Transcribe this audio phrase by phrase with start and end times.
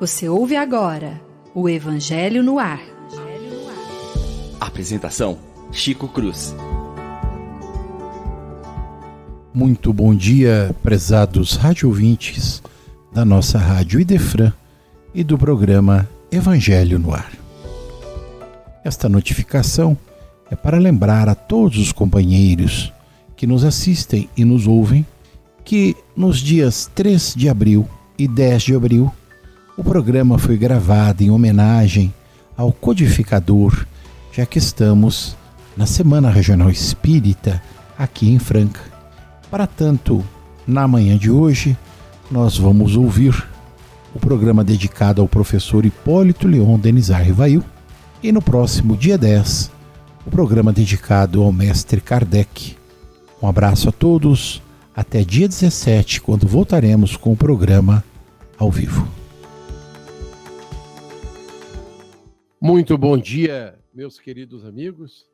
[0.00, 1.20] Você ouve agora
[1.54, 2.80] o Evangelho no Ar.
[4.58, 5.38] Apresentação:
[5.70, 6.54] Chico Cruz.
[9.52, 12.62] Muito bom dia, prezados rádio ouvintes
[13.12, 14.54] da nossa Rádio Idefran
[15.14, 17.32] e do programa Evangelho no Ar.
[18.82, 19.98] Esta notificação
[20.50, 22.90] é para lembrar a todos os companheiros
[23.36, 25.04] que nos assistem e nos ouvem
[25.64, 29.12] que nos dias 3 de abril e 10 de abril
[29.76, 32.12] o programa foi gravado em homenagem
[32.56, 33.86] ao codificador,
[34.30, 35.36] já que estamos
[35.76, 37.62] na Semana Regional Espírita
[37.98, 38.80] aqui em Franca.
[39.50, 40.22] Para tanto,
[40.66, 41.76] na manhã de hoje,
[42.30, 43.48] nós vamos ouvir
[44.14, 47.64] o programa dedicado ao professor Hipólito Leon Denizar Rivail
[48.22, 49.70] e no próximo dia 10,
[50.26, 52.76] o programa dedicado ao mestre Kardec.
[53.42, 54.60] Um abraço a todos,
[54.94, 58.04] até dia 17, quando voltaremos com o programa
[58.58, 59.06] ao vivo.
[62.60, 65.26] Muito bom dia, meus queridos amigos.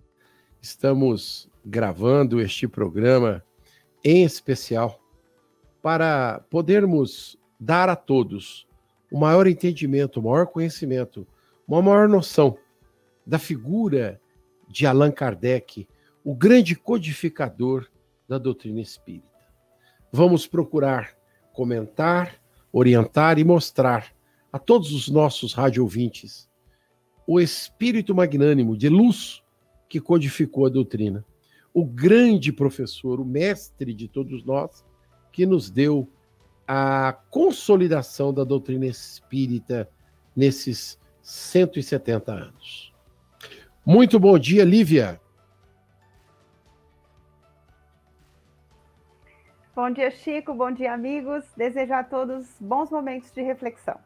[0.61, 3.43] Estamos gravando este programa
[4.05, 5.01] em especial
[5.83, 8.67] para podermos dar a todos
[9.11, 11.27] o maior entendimento, o maior conhecimento,
[11.67, 12.57] uma maior noção
[13.27, 14.21] da figura
[14.69, 15.89] de Allan Kardec,
[16.25, 17.89] o grande codificador
[18.29, 19.26] da doutrina espírita.
[20.13, 21.17] Vamos procurar
[21.53, 22.35] comentar,
[22.73, 24.13] orientar e mostrar
[24.53, 26.49] a todos os nossos rádio ouvintes
[27.27, 29.43] o espírito magnânimo de luz
[29.89, 31.25] que codificou a doutrina.
[31.75, 34.85] O grande professor, o mestre de todos nós,
[35.33, 36.09] que nos deu
[36.67, 39.89] a consolidação da doutrina espírita
[40.35, 42.93] nesses 170 anos.
[43.85, 45.21] Muito bom dia, Lívia.
[49.77, 50.55] Bom dia, Chico.
[50.55, 51.45] Bom dia, amigos.
[51.55, 54.01] Desejo a todos bons momentos de reflexão.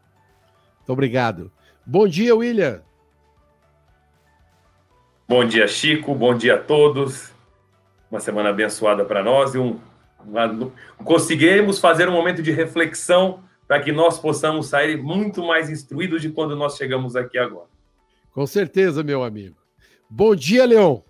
[0.78, 1.52] Muito obrigado.
[1.86, 2.82] Bom dia, William.
[5.28, 6.12] Bom dia, Chico.
[6.12, 7.32] Bom dia a todos.
[8.10, 9.78] Uma semana abençoada para nós e um,
[11.04, 16.30] conseguimos fazer um momento de reflexão para que nós possamos sair muito mais instruídos de
[16.30, 17.68] quando nós chegamos aqui agora.
[18.32, 19.54] Com certeza, meu amigo.
[20.10, 21.00] Bom dia, Leon.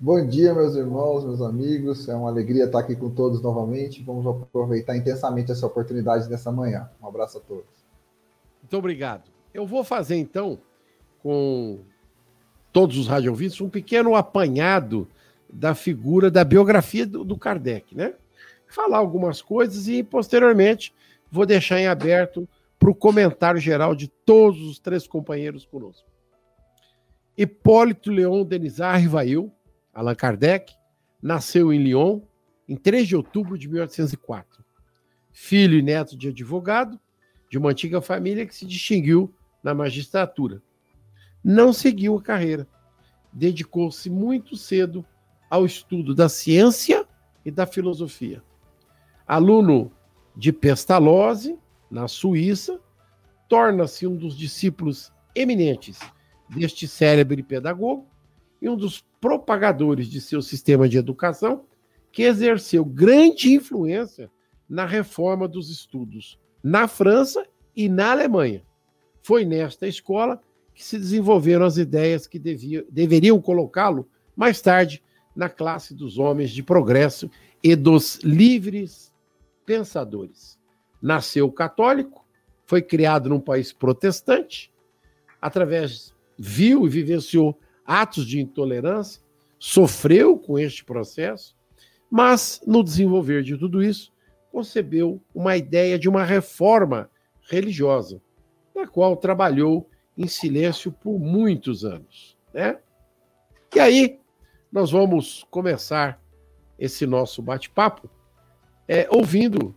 [0.00, 2.08] Bom dia, meus irmãos, meus amigos.
[2.08, 4.00] É uma alegria estar aqui com todos novamente.
[4.00, 6.88] Vamos aproveitar intensamente essa oportunidade nessa manhã.
[7.02, 7.64] Um abraço a todos.
[8.62, 9.28] Muito obrigado.
[9.52, 10.60] Eu vou fazer então
[11.20, 11.80] com
[12.72, 15.08] todos os rádio ouvintes, um pequeno apanhado
[15.52, 18.14] da figura, da biografia do, do Kardec, né?
[18.68, 20.94] Falar algumas coisas e, posteriormente,
[21.28, 22.48] vou deixar em aberto
[22.78, 26.06] para o comentário geral de todos os três companheiros conosco.
[27.36, 29.52] Hipólito Leon Denizar Rivail,
[29.98, 30.72] Allan Kardec,
[31.20, 32.20] nasceu em Lyon
[32.68, 34.64] em 3 de outubro de 1804.
[35.32, 37.00] Filho e neto de advogado
[37.50, 40.62] de uma antiga família que se distinguiu na magistratura
[41.42, 42.68] não seguiu a carreira.
[43.32, 45.04] Dedicou-se muito cedo
[45.50, 47.04] ao estudo da ciência
[47.44, 48.42] e da filosofia.
[49.26, 49.90] Aluno
[50.36, 51.58] de Pestalozzi,
[51.90, 52.78] na Suíça,
[53.48, 55.98] torna-se um dos discípulos eminentes
[56.48, 58.06] deste célebre pedagogo
[58.60, 61.64] e um dos propagadores de seu sistema de educação,
[62.10, 64.30] que exerceu grande influência
[64.68, 68.64] na reforma dos estudos na França e na Alemanha.
[69.22, 70.40] Foi nesta escola
[70.74, 75.02] que se desenvolveram as ideias que devia, deveriam colocá-lo mais tarde
[75.34, 77.30] na classe dos homens de progresso
[77.62, 79.12] e dos livres
[79.64, 80.58] pensadores.
[81.00, 82.26] Nasceu católico,
[82.66, 84.72] foi criado num país protestante,
[85.40, 89.22] através viu e vivenciou atos de intolerância,
[89.58, 91.56] sofreu com este processo,
[92.10, 94.12] mas no desenvolver de tudo isso,
[94.52, 97.10] concebeu uma ideia de uma reforma
[97.50, 98.20] religiosa,
[98.76, 102.78] na qual trabalhou em silêncio por muitos anos, né?
[103.74, 104.20] E aí
[104.70, 106.20] nós vamos começar
[106.78, 108.10] esse nosso bate-papo
[108.86, 109.74] é, ouvindo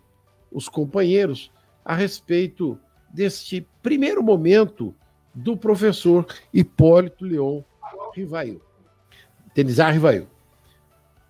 [0.52, 1.52] os companheiros
[1.84, 2.78] a respeito
[3.10, 4.94] deste primeiro momento
[5.34, 7.62] do professor Hipólito Leon
[8.16, 8.62] Rivail.
[9.56, 10.28] Denizar Rivail.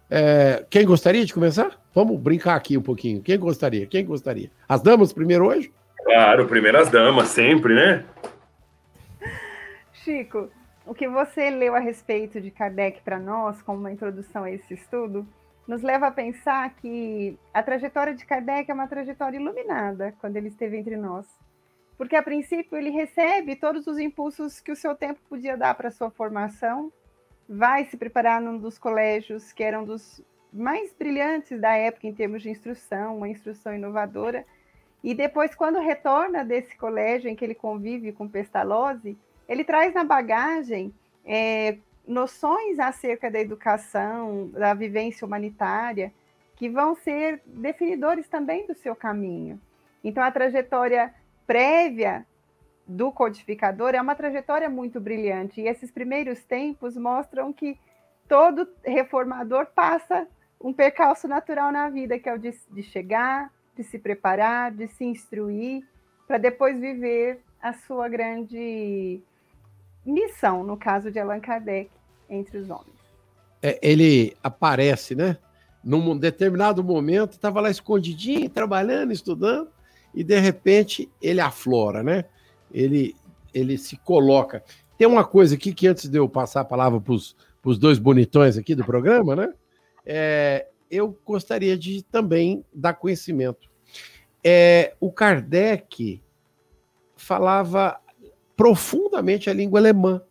[0.09, 1.79] É, quem gostaria de começar?
[1.93, 3.21] Vamos brincar aqui um pouquinho.
[3.21, 3.85] Quem gostaria?
[3.87, 4.51] Quem gostaria?
[4.67, 5.71] As damas primeiro hoje?
[6.03, 8.05] Claro, primeiro as damas, sempre, né?
[9.93, 10.49] Chico,
[10.85, 14.73] o que você leu a respeito de Kardec para nós, como uma introdução a esse
[14.73, 15.25] estudo,
[15.67, 20.47] nos leva a pensar que a trajetória de Kardec é uma trajetória iluminada quando ele
[20.47, 21.25] esteve entre nós.
[22.01, 25.91] Porque, a princípio, ele recebe todos os impulsos que o seu tempo podia dar para
[25.91, 26.91] sua formação,
[27.47, 30.19] vai se preparar num dos colégios que eram dos
[30.51, 34.43] mais brilhantes da época em termos de instrução, uma instrução inovadora.
[35.03, 39.15] E depois, quando retorna desse colégio em que ele convive com Pestalozzi,
[39.47, 40.91] ele traz na bagagem
[41.23, 41.77] é,
[42.07, 46.11] noções acerca da educação, da vivência humanitária,
[46.55, 49.61] que vão ser definidores também do seu caminho.
[50.03, 51.13] Então, a trajetória
[51.51, 52.25] prévia
[52.87, 57.77] do codificador é uma trajetória muito brilhante, e esses primeiros tempos mostram que
[58.25, 60.25] todo reformador passa
[60.61, 64.87] um percalço natural na vida, que é o de, de chegar, de se preparar, de
[64.87, 65.85] se instruir,
[66.25, 69.21] para depois viver a sua grande
[70.05, 71.91] missão, no caso de Allan Kardec,
[72.29, 72.95] entre os homens.
[73.61, 75.37] É, ele aparece, né?
[75.83, 79.69] Num determinado momento, estava lá escondidinho, trabalhando, estudando,
[80.13, 82.25] e de repente ele aflora, né?
[82.71, 83.15] Ele,
[83.53, 84.63] ele se coloca.
[84.97, 88.57] Tem uma coisa aqui que antes de eu passar a palavra para os dois bonitões
[88.57, 89.53] aqui do programa, né?
[90.05, 93.69] É, eu gostaria de também dar conhecimento.
[94.43, 96.21] É, o Kardec
[97.15, 97.99] falava
[98.55, 100.21] profundamente a língua alemã.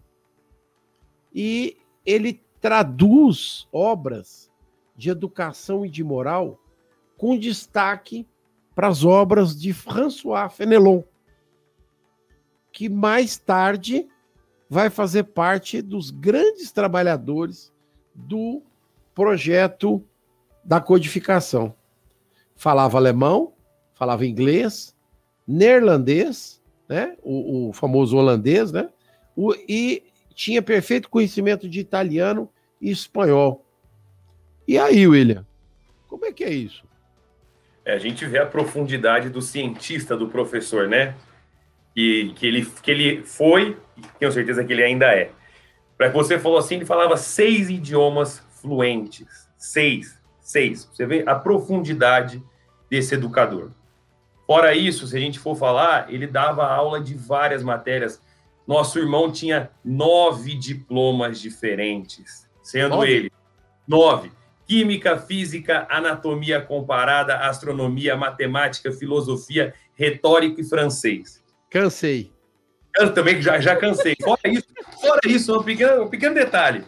[1.34, 4.50] E ele traduz obras
[4.96, 6.60] de educação e de moral
[7.16, 8.26] com destaque
[8.80, 11.02] para as obras de François Fenelon,
[12.72, 14.08] que mais tarde
[14.70, 17.70] vai fazer parte dos grandes trabalhadores
[18.14, 18.62] do
[19.14, 20.02] projeto
[20.64, 21.74] da codificação.
[22.56, 23.52] Falava alemão,
[23.92, 24.96] falava inglês,
[25.46, 27.18] neerlandês né?
[27.22, 28.88] O, o famoso holandês, né?
[29.36, 30.02] O, e
[30.34, 32.48] tinha perfeito conhecimento de italiano
[32.80, 33.62] e espanhol.
[34.66, 35.46] E aí, William,
[36.08, 36.88] como é que é isso?
[37.90, 41.14] É, a gente vê a profundidade do cientista, do professor, né?
[41.92, 45.32] Que, que, ele, que ele foi, e tenho certeza que ele ainda é.
[45.98, 49.48] Para que você falou assim, ele falava seis idiomas fluentes.
[49.58, 50.88] Seis, seis.
[50.92, 52.40] Você vê a profundidade
[52.88, 53.72] desse educador.
[54.46, 58.22] Fora isso, se a gente for falar, ele dava aula de várias matérias.
[58.66, 63.10] Nosso irmão tinha nove diplomas diferentes, sendo nove?
[63.10, 63.32] ele
[63.86, 64.30] nove:
[64.70, 71.42] Química, Física, Anatomia Comparada, Astronomia, Matemática, Filosofia, Retórico e Francês.
[71.68, 72.30] Cansei.
[72.96, 74.14] Eu também já, já cansei.
[74.22, 74.68] Fora isso,
[75.00, 76.84] fora isso um, pequeno, um pequeno detalhe.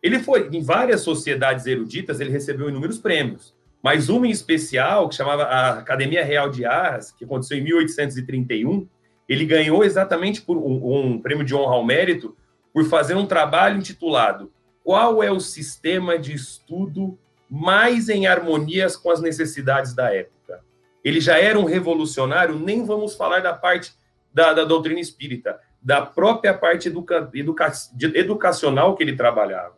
[0.00, 3.52] Ele foi, em várias sociedades eruditas, ele recebeu inúmeros prêmios.
[3.82, 8.86] Mas uma em especial, que chamava a Academia Real de Arras, que aconteceu em 1831,
[9.28, 12.36] ele ganhou exatamente por um, um prêmio de honra ao mérito
[12.72, 14.52] por fazer um trabalho intitulado
[14.84, 17.18] Qual é o sistema de estudo
[17.50, 20.60] mais em harmonias com as necessidades da época?
[21.02, 23.94] Ele já era um revolucionário, nem vamos falar da parte
[24.32, 27.72] da, da doutrina espírita, da própria parte educa, educa,
[28.14, 29.74] educacional que ele trabalhava.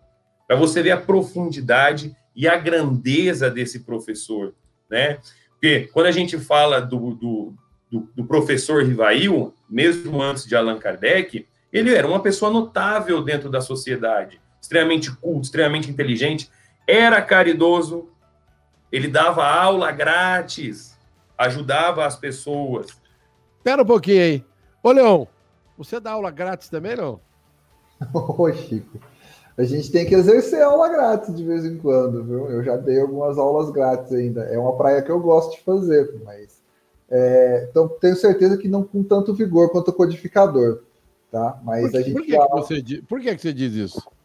[0.47, 4.55] Para você ver a profundidade e a grandeza desse professor,
[4.91, 5.19] né?
[5.53, 7.55] Porque quando a gente fala do, do,
[7.91, 13.51] do, do professor Rivail, mesmo antes de Allan Kardec, ele era uma pessoa notável dentro
[13.51, 16.51] da sociedade, extremamente culto, extremamente inteligente,
[16.87, 18.09] era caridoso,
[18.91, 20.97] ele dava aula grátis,
[21.39, 22.89] ajudava as pessoas.
[23.59, 24.45] Espera um pouquinho aí.
[24.83, 25.29] Ô, Leão,
[25.79, 27.21] você dá aula grátis também, não?
[28.13, 28.99] Ô, Chico,
[29.57, 32.51] a gente tem que exercer aula grátis de vez em quando, viu?
[32.51, 34.43] Eu já dei algumas aulas grátis ainda.
[34.45, 36.61] É uma praia que eu gosto de fazer, mas
[37.09, 40.83] é, então tenho certeza que não com tanto vigor quanto o codificador,
[41.31, 41.61] tá?
[41.65, 44.16] Mas por, a gente por que, que você por que, que você diz isso?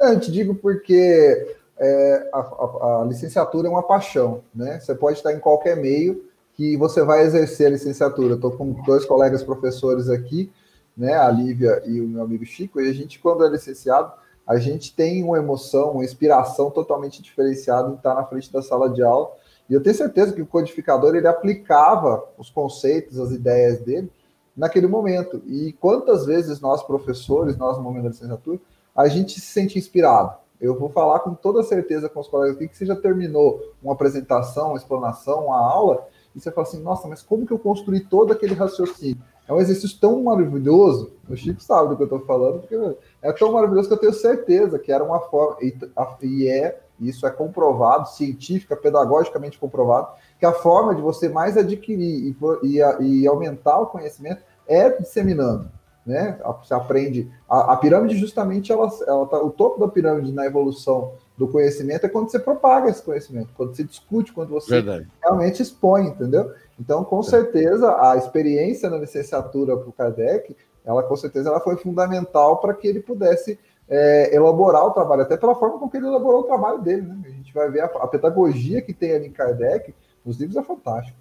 [0.00, 4.80] É, eu te digo porque é, a, a, a, licenciatura é uma paixão, né?
[4.80, 8.34] Você pode estar em qualquer meio que você vai exercer a licenciatura.
[8.34, 10.50] Estou com dois colegas professores aqui,
[10.96, 11.14] né?
[11.14, 14.10] A Lívia e o meu amigo Chico, e a gente, quando é licenciado,
[14.46, 18.88] a gente tem uma emoção, uma inspiração totalmente diferenciada em estar na frente da sala
[18.88, 19.30] de aula.
[19.68, 24.10] E eu tenho certeza que o codificador ele aplicava os conceitos, as ideias dele
[24.56, 25.42] naquele momento.
[25.46, 28.58] E quantas vezes nós, professores, nós no momento da licenciatura,
[28.94, 30.34] a gente se sente inspirado.
[30.60, 33.94] Eu vou falar com toda certeza com os colegas aqui que você já terminou uma
[33.94, 38.00] apresentação, uma explanação, uma aula, e você fala assim, nossa, mas como que eu construí
[38.00, 39.22] todo aquele raciocínio?
[39.48, 42.76] É um exercício tão maravilhoso, o Chico sabe do que eu estou falando, porque
[43.20, 45.74] é tão maravilhoso que eu tenho certeza que era uma forma, e,
[46.22, 52.36] e é, isso é comprovado, científica, pedagogicamente comprovado, que a forma de você mais adquirir
[52.62, 55.68] e, e, e aumentar o conhecimento é disseminando.
[56.06, 56.38] Né?
[56.62, 57.30] Você aprende.
[57.48, 62.04] A, a pirâmide, justamente, ela, ela tá, o topo da pirâmide na evolução do conhecimento
[62.04, 65.08] é quando você propaga esse conhecimento, quando você discute, quando você Verdade.
[65.22, 66.52] realmente expõe, entendeu?
[66.78, 71.76] Então, com certeza, a experiência na licenciatura para o Kardec, ela com certeza ela foi
[71.76, 76.40] fundamental para que ele pudesse é, elaborar o trabalho, até pela forma como ele elaborou
[76.40, 77.02] o trabalho dele.
[77.02, 77.18] Né?
[77.24, 80.62] A gente vai ver a, a pedagogia que tem ali em Kardec, nos livros é
[80.62, 81.18] fantástico.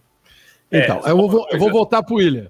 [0.71, 2.49] Então, É, eu, só vou, eu vou voltar para o William,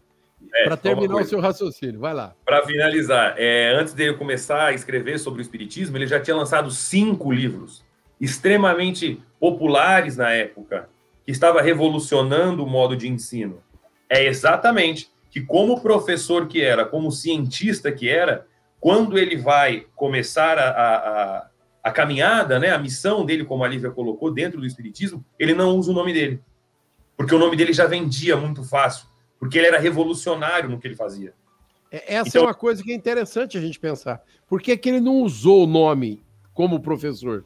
[0.54, 2.00] É, para terminar o seu raciocínio.
[2.00, 2.36] Vai lá.
[2.46, 6.72] Para finalizar, é, antes dele começar a escrever sobre o Espiritismo, ele já tinha lançado
[6.72, 7.84] cinco livros
[8.20, 10.90] extremamente populares na época,
[11.26, 13.62] que estava revolucionando o modo de ensino.
[14.10, 18.46] É exatamente que, como professor que era, como cientista que era,
[18.80, 21.48] quando ele vai começar a, a, a,
[21.84, 25.76] a caminhada, né, a missão dele, como a Lívia colocou, dentro do Espiritismo, ele não
[25.76, 26.42] usa o nome dele.
[27.16, 29.06] Porque o nome dele já vendia muito fácil,
[29.40, 31.34] porque ele era revolucionário no que ele fazia.
[31.92, 34.22] É, Essa Então- é uma coisa que é interessante a gente pensar.
[34.48, 37.46] Por que, que ele não usou o nome como professor?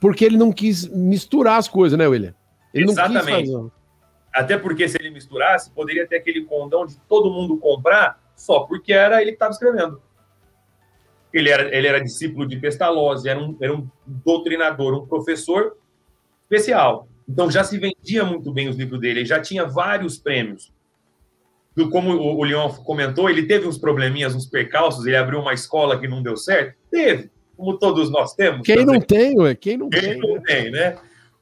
[0.00, 2.34] Porque ele não quis misturar as coisas, né, William?
[2.74, 3.50] Ele não Exatamente.
[4.32, 8.92] Até porque se ele misturasse, poderia ter aquele condão de todo mundo comprar só porque
[8.92, 10.00] era ele que estava escrevendo.
[11.32, 15.76] Ele era, ele era discípulo de Pestalozzi, era um, era um doutrinador, um professor
[16.42, 17.08] especial.
[17.28, 20.72] Então já se vendia muito bem os livros dele, ele já tinha vários prêmios.
[21.88, 26.06] Como o, Leon comentou, ele teve uns probleminhas, uns percalços, ele abriu uma escola que
[26.08, 26.76] não deu certo.
[26.90, 28.62] Teve, como todos nós temos.
[28.66, 28.94] Quem também.
[28.94, 29.54] não tem, ué?
[29.54, 30.18] Quem não Ele tem?
[30.18, 30.42] não né?
[30.44, 30.96] tem, né?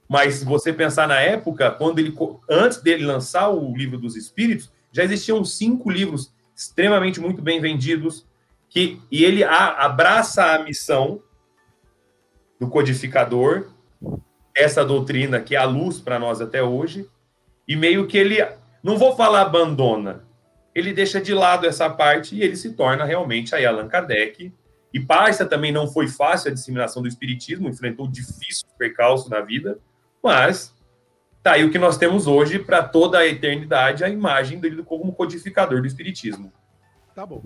[0.08, 2.14] Mas você pensar na época, quando ele
[2.48, 8.26] antes dele lançar o livro dos Espíritos, já existiam cinco livros extremamente muito bem vendidos
[8.70, 11.22] que e ele a- abraça a missão
[12.60, 13.68] do codificador
[14.54, 17.06] essa doutrina que é a luz para nós até hoje
[17.66, 18.44] e meio que ele
[18.82, 20.24] não vou falar abandona,
[20.78, 24.52] ele deixa de lado essa parte e ele se torna realmente aí Allan Kardec
[24.92, 29.78] e Parça também não foi fácil a disseminação do espiritismo, enfrentou difícil percalço na vida,
[30.22, 30.74] mas
[31.42, 35.12] tá aí o que nós temos hoje para toda a eternidade, a imagem dele como
[35.12, 36.52] codificador do espiritismo.
[37.14, 37.42] Tá bom.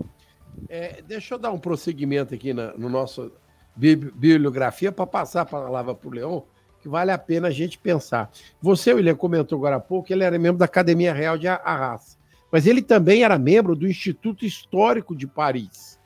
[0.69, 3.31] É, deixa eu dar um prosseguimento aqui na, no nosso
[3.75, 6.45] bi- bibliografia para passar a palavra para o Leão,
[6.79, 8.29] que vale a pena a gente pensar.
[8.61, 12.19] Você, William, comentou agora há pouco que ele era membro da Academia Real de Arras,
[12.53, 15.99] mas ele também era membro do Instituto Histórico de Paris.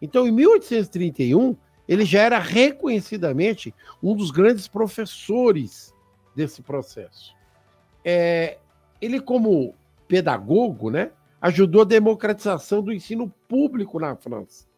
[0.00, 1.56] Então, em 1831,
[1.88, 5.92] ele já era reconhecidamente um dos grandes professores
[6.36, 7.34] desse processo.
[8.04, 8.58] É,
[9.00, 9.74] ele, como
[10.06, 11.10] pedagogo, né,
[11.40, 14.68] ajudou a democratização do ensino público na França.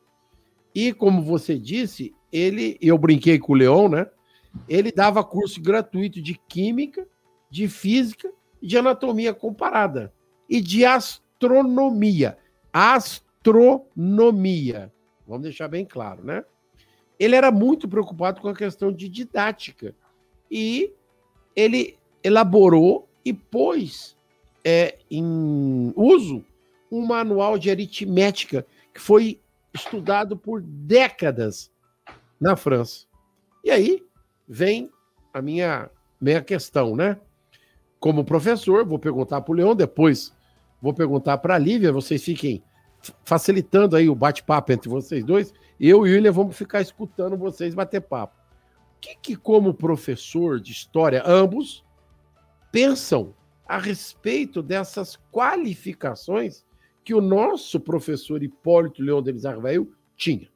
[0.75, 4.07] E, como você disse, ele, eu brinquei com o Leon, né?
[4.67, 7.07] Ele dava curso gratuito de química,
[7.51, 8.33] de física
[8.63, 10.11] e de anatomia comparada.
[10.49, 12.39] E de astronomia.
[12.73, 14.93] Astronomia.
[15.27, 16.45] Vamos deixar bem claro, né?
[17.19, 19.95] Ele era muito preocupado com a questão de didática.
[20.51, 20.93] E
[21.55, 24.17] ele elaborou e pôs
[24.65, 26.45] é, em uso
[26.91, 29.41] um manual de aritmética que foi
[29.73, 31.71] estudado por décadas
[32.41, 33.07] na França.
[33.65, 34.05] E aí
[34.47, 34.91] vem
[35.33, 37.19] a minha, minha questão, né?
[38.05, 40.31] Como professor, vou perguntar para o Leão, depois
[40.79, 42.63] vou perguntar para a Lívia, vocês fiquem
[43.25, 45.55] facilitando aí o bate-papo entre vocês dois.
[45.81, 48.37] Eu e o William vamos ficar escutando vocês bater papo.
[48.95, 51.83] O que, que como professor de história, ambos,
[52.71, 53.35] pensam
[53.67, 56.63] a respeito dessas qualificações
[57.03, 60.51] que o nosso professor Hipólito Leão Denis Arveio tinha.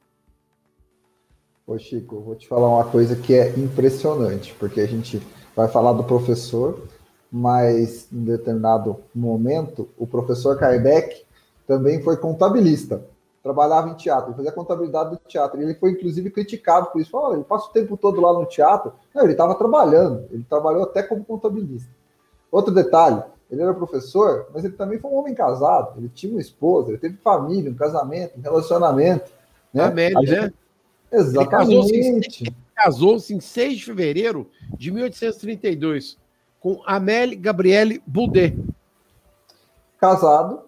[1.65, 5.19] Ô Chico, vou te falar uma coisa que é impressionante, porque a gente
[5.55, 6.87] vai falar do professor,
[7.31, 11.23] mas em determinado momento, o professor Kardec
[11.67, 13.03] também foi contabilista,
[13.43, 17.11] trabalhava em teatro, ele fazia contabilidade do teatro, e ele foi inclusive criticado por isso,
[17.11, 20.83] falou, ele passa o tempo todo lá no teatro, não, ele estava trabalhando, ele trabalhou
[20.83, 21.89] até como contabilista.
[22.51, 26.41] Outro detalhe, ele era professor, mas ele também foi um homem casado, ele tinha uma
[26.41, 29.31] esposa, ele teve família, um casamento, um relacionamento.
[29.73, 29.83] Né?
[29.83, 30.53] Amélie, A gente- né?
[31.11, 32.53] Exatamente.
[32.75, 36.17] Casou-se em 6 de fevereiro de 1832
[36.59, 38.57] com Amélie Gabriele Boudet.
[39.99, 40.61] Casado,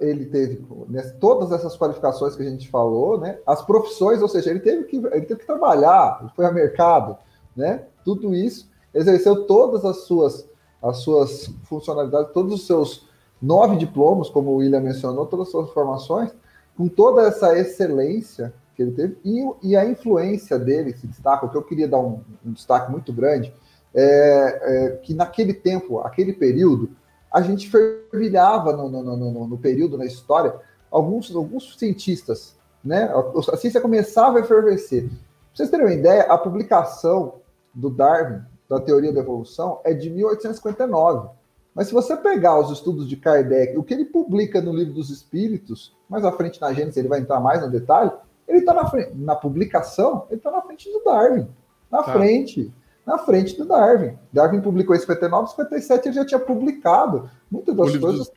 [0.00, 3.38] ele teve né, todas essas qualificações que a gente falou, né?
[3.46, 7.16] As profissões, ou seja, ele teve que, ele teve que trabalhar, ele foi ao mercado,
[7.56, 7.84] né?
[8.04, 10.46] Tudo isso, exerceu todas as suas,
[10.82, 13.08] as suas funcionalidades, todos os seus
[13.40, 16.30] nove diplomas, como o William mencionou, todas as suas formações,
[16.76, 21.46] com toda essa excelência que ele teve e, e a influência dele se destaca.
[21.46, 23.52] O que eu queria dar um, um destaque muito grande
[23.94, 26.90] é, é que naquele tempo, aquele período,
[27.32, 30.54] a gente fervilhava no, no, no, no, período, na história,
[30.90, 33.04] alguns, alguns cientistas, né?
[33.04, 35.04] A, a ciência começava a efervescer.
[35.08, 35.18] Pra
[35.54, 37.36] vocês terem uma ideia, a publicação
[37.74, 41.28] do Darwin, da teoria da evolução, é de 1859.
[41.74, 45.10] Mas se você pegar os estudos de Kardec, o que ele publica no livro dos
[45.10, 48.10] Espíritos, mais à frente na Gênesis ele vai entrar mais no detalhe,
[48.46, 51.48] Ele está na frente, na publicação, ele está na frente do Darwin.
[51.90, 52.12] Na tá.
[52.12, 52.72] frente.
[53.04, 54.16] Na frente do Darwin.
[54.32, 58.32] Darwin publicou em 59, 57 ele já tinha publicado muitas das o coisas.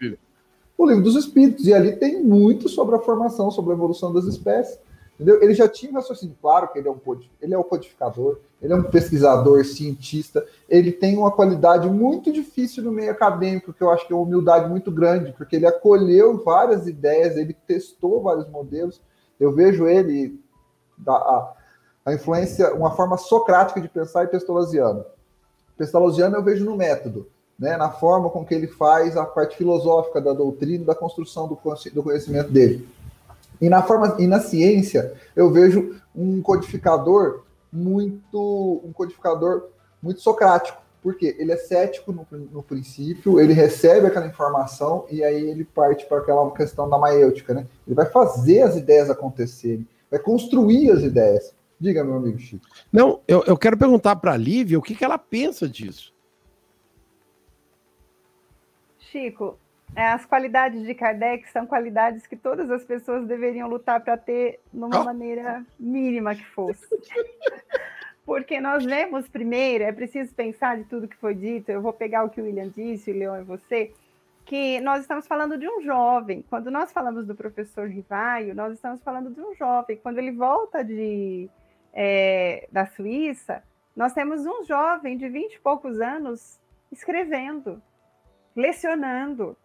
[0.77, 1.67] O livro dos Espíritos.
[1.67, 4.79] E ali tem muito sobre a formação, sobre a evolução das espécies.
[5.15, 5.41] Entendeu?
[5.41, 6.99] Ele já tinha um raciocínio, claro que ele é um
[7.41, 12.83] ele é um codificador, ele é um pesquisador, cientista, ele tem uma qualidade muito difícil
[12.83, 16.43] no meio acadêmico, que eu acho que é uma humildade muito grande, porque ele acolheu
[16.43, 19.01] várias ideias, ele testou vários modelos.
[19.39, 20.37] Eu vejo ele
[20.97, 21.53] da, a,
[22.05, 25.03] a influência, uma forma socrática de pensar e pestalozziana.
[25.75, 30.21] Pestalozziano eu vejo no método, né, na forma com que ele faz a parte filosófica
[30.21, 31.59] da doutrina, da construção do,
[31.93, 32.87] do conhecimento dele.
[33.59, 39.69] E na forma e na ciência, eu vejo um codificador muito um codificador
[40.01, 45.49] muito socrático, porque ele é cético no, no princípio, ele recebe aquela informação e aí
[45.49, 47.65] ele parte para aquela questão da maêutica, né?
[47.87, 51.53] Ele vai fazer as ideias acontecerem, vai construir as ideias.
[51.79, 52.65] Diga, meu amigo Chico.
[52.91, 56.13] Não, eu, eu quero perguntar para a Lívia o que, que ela pensa disso.
[58.99, 59.57] Chico,
[59.95, 64.59] é, as qualidades de Kardec são qualidades que todas as pessoas deveriam lutar para ter
[64.73, 65.03] numa oh.
[65.05, 66.85] maneira mínima que fosse.
[68.25, 72.23] Porque nós vemos primeiro, é preciso pensar de tudo que foi dito, eu vou pegar
[72.23, 73.93] o que o William disse, o Leão e você,
[74.43, 76.43] que nós estamos falando de um jovem.
[76.49, 79.97] Quando nós falamos do professor Rivaio, nós estamos falando de um jovem.
[79.97, 81.47] Quando ele volta de,
[81.95, 83.63] é, da Suíça,
[83.95, 86.59] nós temos um jovem de vinte e poucos anos
[86.91, 87.81] escrevendo,
[88.55, 89.57] lecionando,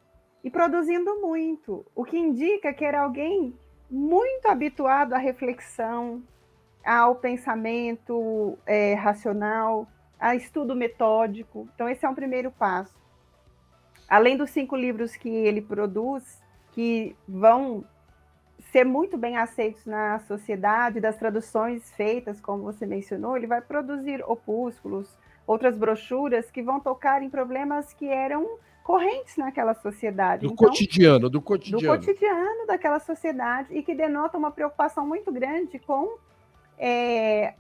[0.43, 3.55] e produzindo muito, o que indica que era alguém
[3.91, 6.23] muito habituado à reflexão,
[6.83, 9.87] ao pensamento é, racional,
[10.19, 11.69] a estudo metódico.
[11.75, 12.99] Então, esse é um primeiro passo.
[14.09, 17.85] Além dos cinco livros que ele produz, que vão
[18.71, 24.23] ser muito bem aceitos na sociedade, das traduções feitas, como você mencionou, ele vai produzir
[24.25, 25.09] opúsculos,
[25.47, 30.47] outras brochuras que vão tocar em problemas que eram correntes naquela sociedade.
[30.47, 31.83] Do então, cotidiano, do cotidiano.
[31.83, 36.17] Do cotidiano daquela sociedade e que denota uma preocupação muito grande com
[36.79, 37.55] é,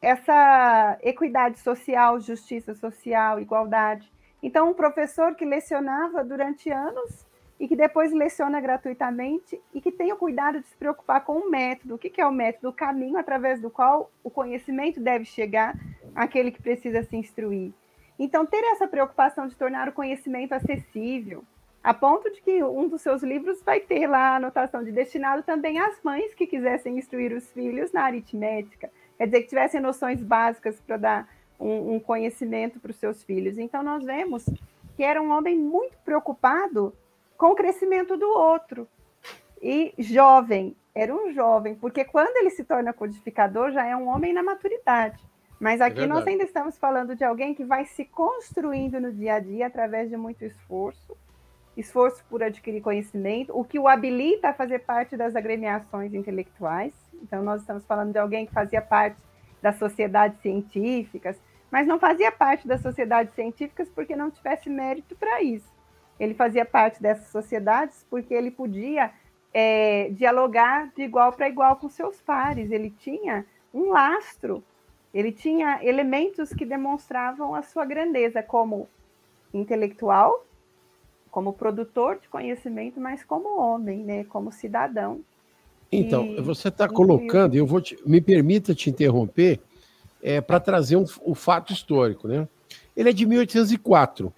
[0.00, 4.10] essa equidade social, justiça social, igualdade.
[4.42, 7.26] Então, um professor que lecionava durante anos
[7.58, 11.50] e que depois leciona gratuitamente e que tem o cuidado de se preocupar com o
[11.50, 11.94] método.
[11.94, 12.70] O que é o método?
[12.70, 15.74] O caminho através do qual o conhecimento deve chegar
[16.14, 17.72] àquele que precisa se instruir.
[18.18, 21.42] Então, ter essa preocupação de tornar o conhecimento acessível,
[21.82, 25.42] a ponto de que um dos seus livros vai ter lá a anotação de destinado
[25.42, 30.22] também às mães que quisessem instruir os filhos na aritmética, quer dizer, que tivessem noções
[30.22, 33.58] básicas para dar um, um conhecimento para os seus filhos.
[33.58, 34.44] Então, nós vemos
[34.96, 36.94] que era um homem muito preocupado
[37.36, 38.88] com o crescimento do outro.
[39.60, 44.32] E jovem, era um jovem, porque quando ele se torna codificador, já é um homem
[44.32, 45.22] na maturidade.
[45.58, 49.12] Mas é aqui é nós ainda estamos falando de alguém que vai se construindo no
[49.12, 51.16] dia a dia através de muito esforço,
[51.76, 56.92] esforço por adquirir conhecimento, o que o habilita a fazer parte das agremiações intelectuais.
[57.22, 59.16] Então, nós estamos falando de alguém que fazia parte
[59.60, 65.42] das sociedades científicas, mas não fazia parte das sociedades científicas porque não tivesse mérito para
[65.42, 65.73] isso.
[66.18, 69.10] Ele fazia parte dessas sociedades porque ele podia
[69.52, 74.62] é, dialogar de igual para igual com seus pares, ele tinha um lastro
[75.14, 78.88] ele tinha elementos que demonstravam a sua grandeza como
[79.54, 80.44] intelectual,
[81.30, 85.20] como produtor de conhecimento, mas como homem, né, como cidadão.
[85.90, 89.60] Então, e, você está colocando, eu vou te, me permita te interromper,
[90.20, 92.48] é, para trazer um, o fato histórico, né?
[92.96, 94.32] Ele é de 1804.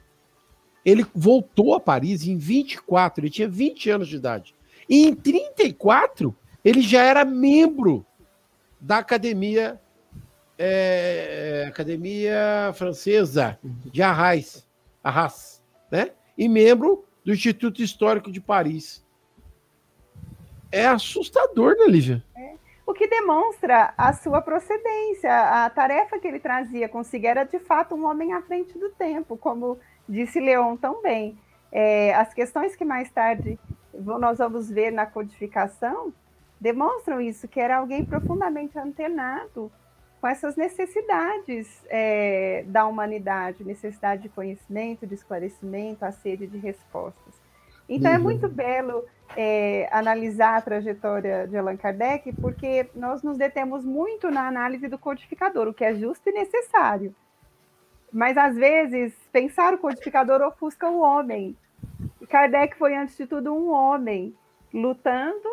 [0.86, 4.54] Ele voltou a Paris em 24, ele tinha 20 anos de idade.
[4.88, 6.32] E em 34,
[6.64, 8.06] ele já era membro
[8.80, 9.80] da Academia
[10.56, 14.66] é, Academia Francesa de Arras,
[15.02, 16.12] Arras, né?
[16.38, 19.04] E membro do Instituto Histórico de Paris.
[20.70, 22.24] É assustador, né, Lívia?
[22.36, 22.54] É.
[22.86, 27.96] O que demonstra a sua procedência, a tarefa que ele trazia consigo era de fato
[27.96, 31.38] um homem à frente do tempo, como disse Leon também.
[31.70, 33.58] É, as questões que mais tarde
[33.92, 36.12] nós vamos ver na codificação
[36.60, 39.70] demonstram isso, que era alguém profundamente antenado
[40.20, 47.34] com essas necessidades é, da humanidade, necessidade de conhecimento, de esclarecimento, a sede de respostas.
[47.88, 48.16] Então uhum.
[48.16, 49.04] é muito belo
[49.36, 54.98] é, analisar a trajetória de Allan Kardec, porque nós nos detemos muito na análise do
[54.98, 57.14] codificador, o que é justo e necessário.
[58.16, 61.54] Mas às vezes pensar o codificador ofusca o homem.
[62.18, 64.34] E Kardec foi antes de tudo um homem
[64.72, 65.46] lutando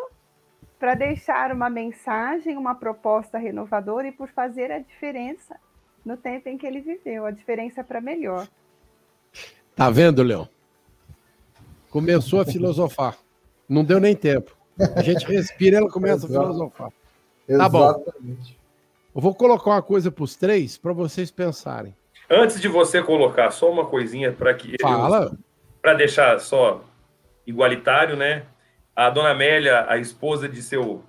[0.78, 5.56] para deixar uma mensagem, uma proposta renovadora e por fazer a diferença
[6.02, 8.48] no tempo em que ele viveu, a diferença para melhor.
[9.76, 10.48] Tá vendo, Leão?
[11.90, 13.18] Começou a filosofar.
[13.68, 14.56] Não deu nem tempo.
[14.96, 16.90] A gente respira e ela começa a filosofar.
[17.46, 17.90] Tá bom.
[17.90, 18.58] Exatamente.
[19.14, 21.94] Eu vou colocar uma coisa para os três para vocês pensarem.
[22.28, 25.36] Antes de você colocar só uma coisinha para que Fala.
[25.82, 26.82] para deixar só
[27.46, 28.44] igualitário, né?
[28.96, 31.02] A dona Amélia, a esposa de seu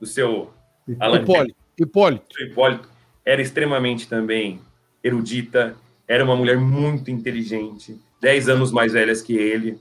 [0.00, 0.52] do seu
[0.86, 1.56] Hipólito.
[1.78, 2.42] Hipólito.
[2.42, 2.88] Hipólito,
[3.24, 4.60] era extremamente também
[5.02, 5.76] erudita,
[6.06, 9.80] era uma mulher muito inteligente, 10 anos mais velhas que ele.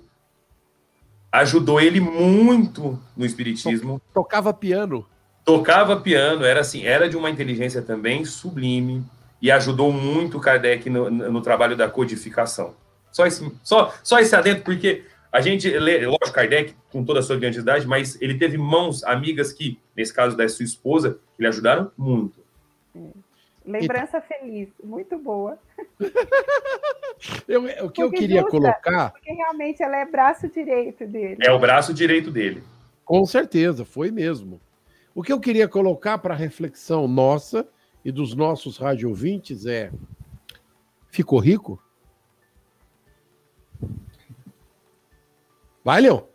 [1.32, 4.02] Ajudou ele muito no espiritismo.
[4.13, 5.06] Tocava piano.
[5.43, 9.04] tocava piano, era assim, era de uma inteligência também sublime
[9.44, 12.74] e ajudou muito Kardec no, no trabalho da codificação.
[13.12, 17.22] Só esse, só, só esse adentro, porque a gente lê, lógico, Kardec, com toda a
[17.22, 21.48] sua grandiosidade, mas ele teve mãos amigas que, nesse caso da sua esposa, que lhe
[21.50, 22.42] ajudaram muito.
[23.66, 25.58] Lembrança feliz, muito boa.
[27.48, 28.52] Eu- o que eu Porque queria justa.
[28.58, 31.38] colocar, Porque realmente ela é braço direito dele.
[31.42, 32.64] É o braço direito dele.
[33.04, 34.60] com certeza, foi mesmo.
[35.14, 37.68] O que eu queria colocar para reflexão nossa
[38.04, 39.92] e dos nossos rádio ouvintes é:
[41.10, 41.82] ficou rico?
[45.84, 46.28] Vai, Leão.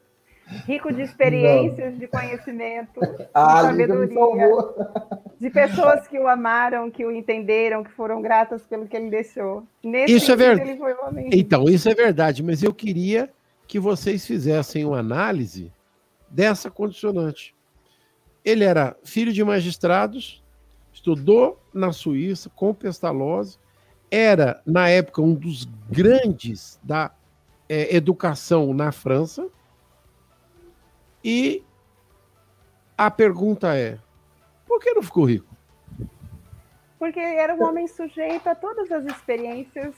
[0.66, 4.48] Rico de experiências, de conhecimento, de A Liga me sabedoria,
[5.38, 9.66] de pessoas que o amaram, que o entenderam, que foram gratas pelo que ele deixou.
[9.82, 10.70] Nesse Isso é verdade.
[10.70, 13.30] Ele foi um homem Então, isso é verdade, mas eu queria
[13.66, 15.70] que vocês fizessem uma análise
[16.30, 17.54] dessa condicionante.
[18.42, 20.42] Ele era filho de magistrados,
[20.98, 23.58] estudou na Suíça com Pestalozzi,
[24.10, 27.12] era, na época, um dos grandes da
[27.68, 29.48] eh, educação na França.
[31.22, 31.62] E
[32.96, 33.98] a pergunta é:
[34.66, 35.46] por que não ficou rico?
[36.98, 39.94] Porque era um homem sujeito a todas as experiências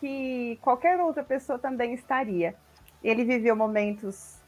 [0.00, 2.54] que qualquer outra pessoa também estaria.
[3.02, 4.38] Ele viveu momentos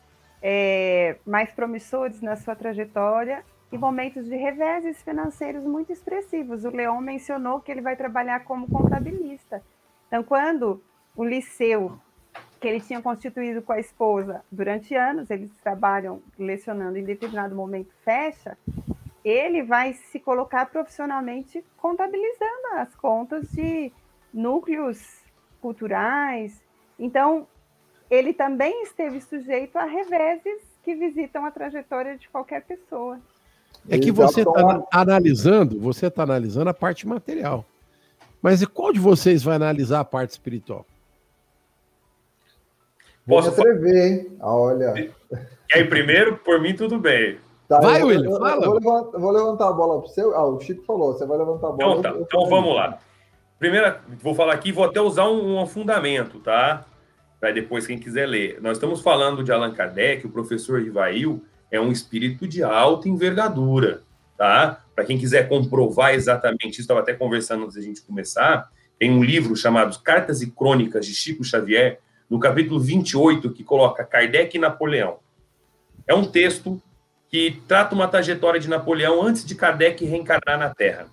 [0.41, 6.65] é, mais promissores na sua trajetória e momentos de reveses financeiros muito expressivos.
[6.65, 9.63] O Leon mencionou que ele vai trabalhar como contabilista.
[10.07, 10.83] Então, quando
[11.17, 11.99] o liceu
[12.61, 17.93] que ele tinha constituído com a esposa durante anos, eles trabalham lecionando em determinado momento,
[18.05, 18.57] fecha,
[19.25, 23.91] ele vai se colocar profissionalmente contabilizando as contas de
[24.33, 25.23] núcleos
[25.61, 26.63] culturais.
[26.99, 27.49] Então,
[28.11, 33.19] ele também esteve sujeito a reveses que visitam a trajetória de qualquer pessoa.
[33.89, 37.65] É que você está analisando, você está analisando a parte material.
[38.41, 40.85] Mas e qual de vocês vai analisar a parte espiritual?
[43.27, 44.37] Vou Posso me atrever, hein?
[44.41, 44.93] Ah, Olha.
[45.69, 46.37] Quer ir primeiro?
[46.39, 47.39] Por mim, tudo bem.
[47.69, 48.67] Tá, Vai, eu- William, fala.
[48.67, 50.21] Vou levantar, vou levantar a bola para você.
[50.21, 51.99] Ah, o Chico falou, você vai levantar a bola.
[51.99, 52.99] Então tá, eu- eu então vamos lá.
[53.59, 56.85] Primeira, vou falar aqui, vou até usar um, um fundamento, tá?
[57.41, 58.61] Para depois quem quiser ler.
[58.61, 64.03] Nós estamos falando de Allan Kardec, o professor Rivail é um espírito de alta envergadura,
[64.37, 64.85] tá?
[64.95, 69.25] Para quem quiser comprovar exatamente isso, estava até conversando antes da gente começar, tem um
[69.25, 74.61] livro chamado Cartas e Crônicas de Chico Xavier, no capítulo 28, que coloca Kardec e
[74.61, 75.19] Napoleão.
[76.07, 76.81] É um texto
[77.29, 81.07] que trata uma trajetória de Napoleão antes de Kardec reencarnar na Terra,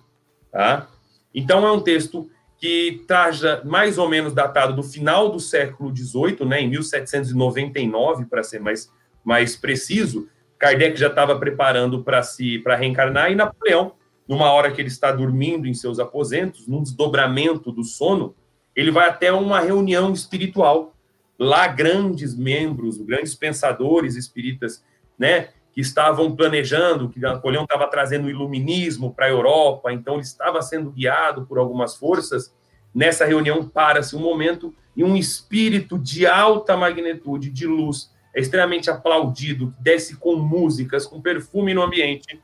[0.52, 0.88] tá?
[1.34, 6.44] Então é um texto que traja mais ou menos datado do final do século XVIII,
[6.46, 8.92] né, em 1799, para ser mais,
[9.24, 10.28] mais preciso,
[10.60, 13.94] Kardec já estava preparando para se para reencarnar e Napoleão,
[14.28, 18.36] numa hora que ele está dormindo em seus aposentos, num desdobramento do sono,
[18.76, 20.94] ele vai até uma reunião espiritual.
[21.38, 24.84] Lá grandes membros, grandes pensadores espíritas,
[25.18, 30.22] né, que estavam planejando, que Napoleão estava trazendo o iluminismo para a Europa, então ele
[30.22, 32.54] estava sendo guiado por algumas forças.
[32.94, 38.90] Nessa reunião, para-se um momento e um espírito de alta magnitude, de luz, é extremamente
[38.90, 42.40] aplaudido, que desce com músicas, com perfume no ambiente.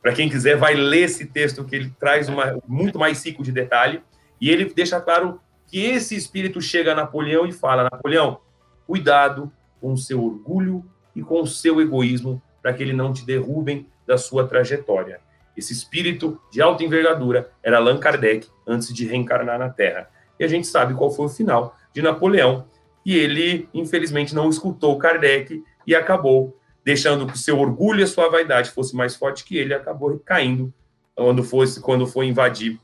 [0.00, 3.50] Para quem quiser, vai ler esse texto, que ele traz uma, muito mais rico de
[3.50, 4.02] detalhe,
[4.40, 8.40] e ele deixa claro que esse espírito chega a Napoleão e fala: Napoleão,
[8.86, 10.84] cuidado com o seu orgulho
[11.16, 15.20] e com o seu egoísmo, para que ele não te derrubem da sua trajetória.
[15.56, 20.08] Esse espírito de alta envergadura era Allan Kardec antes de reencarnar na Terra.
[20.38, 22.66] E a gente sabe qual foi o final de Napoleão.
[23.04, 28.06] E ele, infelizmente, não escutou Kardec e acabou deixando que o seu orgulho e a
[28.06, 30.72] sua vaidade fosse mais forte que ele, acabou caindo
[31.14, 32.78] quando fosse quando foi invadir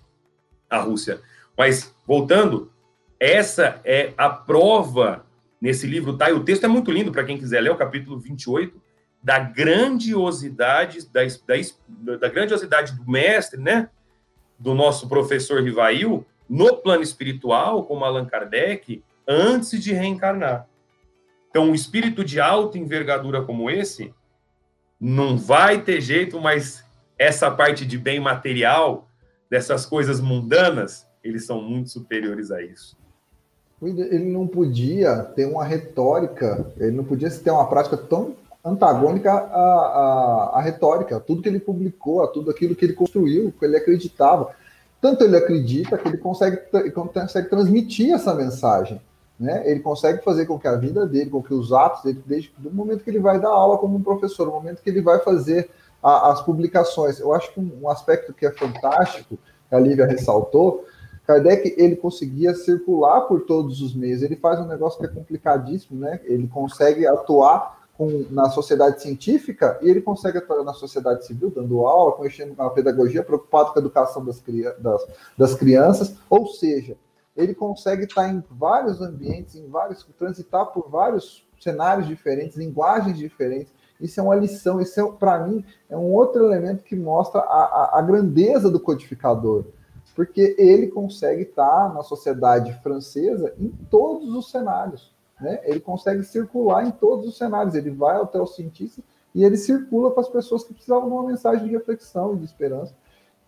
[0.69, 1.21] a Rússia.
[1.57, 2.73] Mas voltando,
[3.19, 5.27] essa é a prova
[5.61, 6.31] nesse livro, tá?
[6.31, 8.81] E o texto é muito lindo para quem quiser ler, o capítulo 28
[9.23, 11.21] da grandiosidade da,
[11.89, 13.91] da, da grandiosidade do mestre, né?
[14.59, 20.67] Do nosso professor Rivail no plano espiritual, como Allan Kardec, antes de reencarnar.
[21.49, 24.13] Então, um espírito de alta envergadura como esse
[25.01, 26.85] não vai ter jeito, mas
[27.17, 29.09] essa parte de bem material,
[29.49, 32.99] dessas coisas mundanas, eles são muito superiores a isso.
[33.81, 39.37] Ele não podia ter uma retórica, ele não podia ter uma prática tão antagônica à,
[39.37, 43.65] à, à retórica, a tudo que ele publicou, a tudo aquilo que ele construiu, que
[43.65, 44.51] ele acreditava.
[45.01, 46.59] Tanto ele acredita que ele consegue,
[46.93, 49.01] consegue transmitir essa mensagem.
[49.41, 49.63] Né?
[49.65, 52.71] Ele consegue fazer com que a vida dele, com que os atos dele, desde o
[52.71, 55.71] momento que ele vai dar aula como um professor, o momento que ele vai fazer
[56.03, 57.19] a, as publicações.
[57.19, 60.85] Eu acho que um, um, aspecto que é fantástico, que a Lívia ressaltou,
[61.27, 64.21] Kardec ele conseguia circular por todos os meios.
[64.21, 66.21] Ele faz um negócio que é complicadíssimo, né?
[66.25, 71.87] Ele consegue atuar com, na sociedade científica e ele consegue atuar na sociedade civil, dando
[71.87, 72.25] aula, com
[72.63, 74.43] a pedagogia, preocupado com a educação das,
[74.79, 75.07] das,
[75.39, 76.15] das crianças.
[76.29, 76.97] Ou seja,
[77.41, 83.73] ele consegue estar em vários ambientes, em vários, transitar por vários cenários diferentes, linguagens diferentes.
[84.01, 87.45] Isso é uma lição, isso é, para mim, é um outro elemento que mostra a,
[87.45, 89.65] a, a, grandeza do codificador,
[90.15, 95.61] porque ele consegue estar na sociedade francesa em todos os cenários, né?
[95.65, 99.03] Ele consegue circular em todos os cenários, ele vai até o cientista
[99.35, 102.45] e ele circula para as pessoas que precisavam de uma mensagem de reflexão e de
[102.45, 102.95] esperança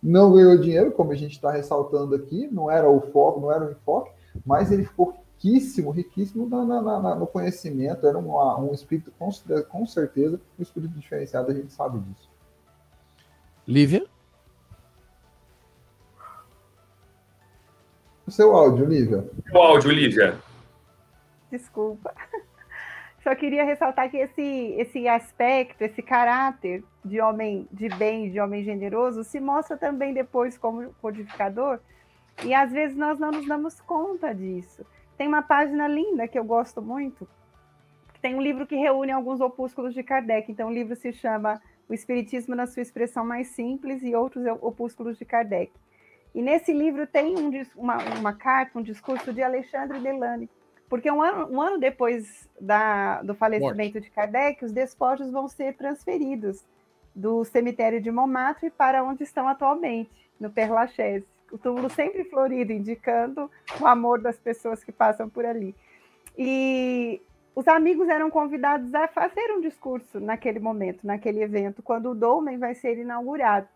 [0.03, 3.65] não ganhou dinheiro, como a gente está ressaltando aqui, não era o foco, não era
[3.65, 4.11] o enfoque,
[4.45, 9.29] mas ele ficou riquíssimo, riquíssimo na, na, na, no conhecimento, era uma, um espírito, com,
[9.69, 12.29] com certeza, um espírito diferenciado, a gente sabe disso.
[13.65, 14.05] Lívia?
[18.27, 19.29] O seu áudio, Lívia.
[19.53, 20.37] O áudio, Lívia.
[21.49, 22.13] Desculpa.
[23.23, 28.63] Só queria ressaltar que esse, esse aspecto, esse caráter de homem de bem, de homem
[28.63, 31.79] generoso, se mostra também depois como codificador,
[32.43, 34.85] e às vezes nós não nos damos conta disso.
[35.17, 37.27] Tem uma página linda que eu gosto muito,
[38.23, 40.49] tem um livro que reúne alguns opúsculos de Kardec.
[40.49, 45.17] Então, o livro se chama O Espiritismo na sua expressão mais simples e outros opúsculos
[45.17, 45.73] de Kardec.
[46.33, 50.49] E nesse livro tem um, uma, uma carta, um discurso de Alexandre Delane,
[50.89, 53.99] porque um ano, um ano depois da, do falecimento Morte.
[53.99, 56.65] de Kardec, os despojos vão ser transferidos
[57.15, 61.27] do cemitério de Montmartre para onde estão atualmente, no Père Lachaise.
[61.51, 63.49] O túmulo sempre florido, indicando
[63.79, 65.75] o amor das pessoas que passam por ali.
[66.37, 67.21] E
[67.55, 72.57] os amigos eram convidados a fazer um discurso naquele momento, naquele evento, quando o dolmen
[72.57, 73.67] vai ser inaugurado.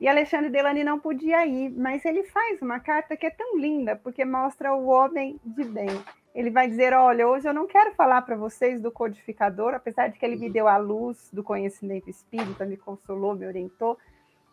[0.00, 3.96] E Alexandre Delany não podia ir, mas ele faz uma carta que é tão linda,
[3.96, 5.88] porque mostra o homem de bem
[6.34, 10.18] ele vai dizer: Olha, hoje eu não quero falar para vocês do codificador, apesar de
[10.18, 13.96] que ele me deu a luz do conhecimento espírita, me consolou, me orientou.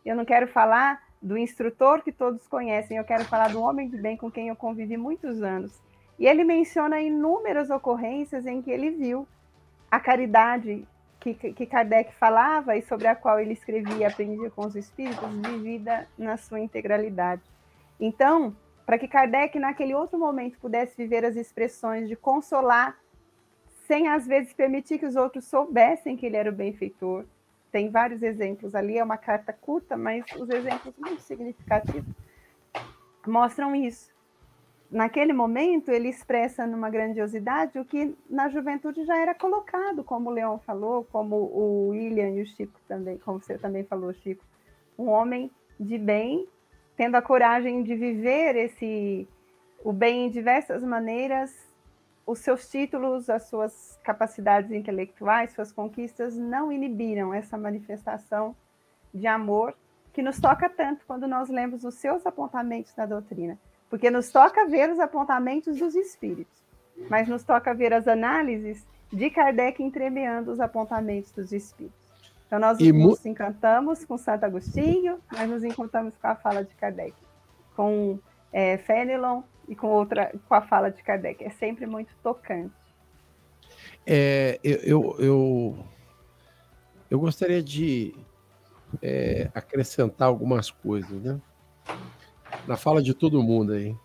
[0.05, 3.97] Eu não quero falar do instrutor que todos conhecem, eu quero falar do homem de
[3.97, 5.81] bem com quem eu convivi muitos anos.
[6.17, 9.27] E ele menciona inúmeras ocorrências em que ele viu
[9.89, 10.87] a caridade
[11.19, 15.29] que, que Kardec falava e sobre a qual ele escrevia e aprendia com os espíritos,
[15.35, 17.43] vivida na sua integralidade.
[17.99, 22.97] Então, para que Kardec, naquele outro momento, pudesse viver as expressões de consolar,
[23.87, 27.25] sem às vezes permitir que os outros soubessem que ele era o benfeitor.
[27.71, 32.13] Tem vários exemplos ali, é uma carta curta, mas os exemplos muito significativos
[33.25, 34.11] mostram isso.
[34.89, 40.33] Naquele momento, ele expressa numa grandiosidade o que na juventude já era colocado, como o
[40.33, 44.43] Leon falou, como o William e o Chico também, como você também falou, Chico.
[44.99, 46.45] Um homem de bem
[46.95, 49.27] tendo a coragem de viver esse
[49.83, 51.51] o bem em diversas maneiras,
[52.25, 58.55] os seus títulos, as suas capacidades intelectuais, suas conquistas não inibiram essa manifestação
[59.13, 59.75] de amor
[60.13, 63.57] que nos toca tanto quando nós lemos os seus apontamentos na doutrina,
[63.89, 66.63] porque nos toca ver os apontamentos dos espíritos,
[67.09, 72.00] mas nos toca ver as análises de Kardec entremeando os apontamentos dos espíritos.
[72.51, 76.75] Então nós e nos encantamos com Santo Agostinho, nós nos encantamos com a fala de
[76.75, 77.15] Kardec,
[77.77, 78.19] com
[78.51, 81.41] é, Fenelon e com outra, com a fala de Kardec.
[81.45, 82.75] É sempre muito tocante.
[84.05, 85.85] É, eu, eu, eu,
[87.09, 88.13] eu gostaria de
[89.01, 91.39] é, acrescentar algumas coisas, né?
[92.67, 93.95] Na fala de todo mundo aí.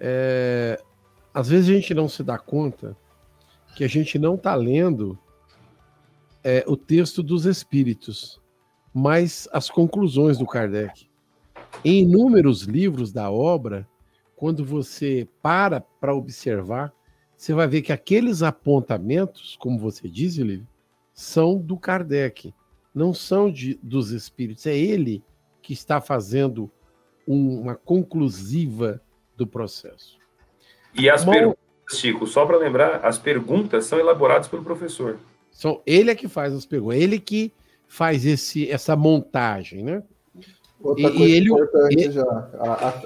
[0.00, 0.82] É,
[1.32, 2.96] às vezes a gente não se dá conta
[3.76, 5.16] que a gente não está lendo
[6.44, 8.40] é, o texto dos espíritos,
[8.92, 11.08] mas as conclusões do Kardec.
[11.84, 13.88] Em inúmeros livros da obra,
[14.36, 16.92] quando você para para observar,
[17.36, 20.66] você vai ver que aqueles apontamentos, como você diz, Lívia,
[21.12, 22.54] são do Kardec,
[22.94, 24.66] não são de, dos espíritos.
[24.66, 25.22] É ele
[25.60, 26.70] que está fazendo
[27.26, 29.00] um, uma conclusiva
[29.36, 30.18] do processo.
[30.94, 31.58] E as Bom, perguntas,
[31.90, 35.18] Chico, só para lembrar, as perguntas são elaboradas pelo professor.
[35.52, 37.52] São, ele é que faz as perguntas, ele que
[37.86, 40.02] faz esse, essa montagem, né?
[40.80, 42.10] Outra e, coisa e ele, importante ele...
[42.10, 42.50] já,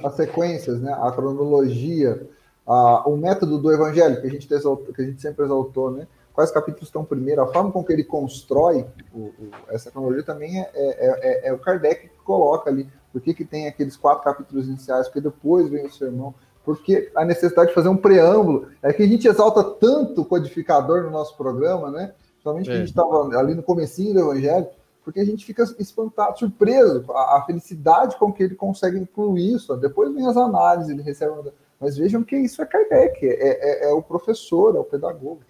[0.02, 0.96] as sequências, né?
[0.98, 2.26] a cronologia,
[2.66, 6.06] a, o método do evangelho que a gente, exaltou, que a gente sempre exaltou, né?
[6.32, 10.60] quais capítulos estão primeiro, a forma com que ele constrói o, o, essa cronologia também
[10.60, 12.86] é, é, é, é, o Kardec que coloca ali.
[13.10, 17.24] Por que, que tem aqueles quatro capítulos iniciais, porque depois vem o sermão, porque a
[17.24, 18.68] necessidade de fazer um preâmbulo.
[18.82, 22.12] É que a gente exalta tanto o codificador no nosso programa, né?
[22.46, 24.68] Somente que a gente estava ali no comecinho do Evangelho,
[25.02, 29.76] porque a gente fica espantado, surpreso, a, a, felicidade com que ele consegue incluir isso.
[29.76, 31.32] Depois vem as análises, ele recebe.
[31.80, 35.40] Mas vejam que isso é Kardec, é, é, é o professor, é o pedagogo.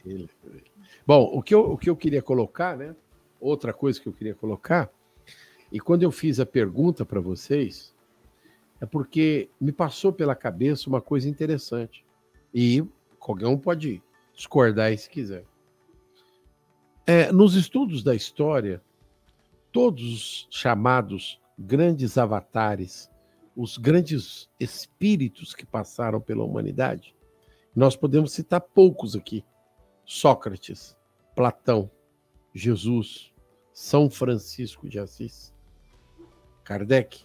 [1.07, 2.97] Bom, o que, eu, o que eu queria colocar, né?
[3.39, 4.91] Outra coisa que eu queria colocar,
[5.71, 7.95] e quando eu fiz a pergunta para vocês,
[8.81, 12.03] é porque me passou pela cabeça uma coisa interessante.
[12.55, 12.83] E
[13.19, 14.03] qualquer um pode
[14.35, 15.45] discordar se quiser.
[17.09, 18.83] É, nos estudos da história,
[19.71, 23.09] todos os chamados grandes avatares,
[23.55, 27.15] os grandes espíritos que passaram pela humanidade,
[27.75, 29.45] nós podemos citar poucos aqui:
[30.05, 30.97] Sócrates,
[31.37, 31.89] Platão,
[32.53, 33.33] Jesus,
[33.73, 35.55] São Francisco de Assis,
[36.65, 37.25] Kardec,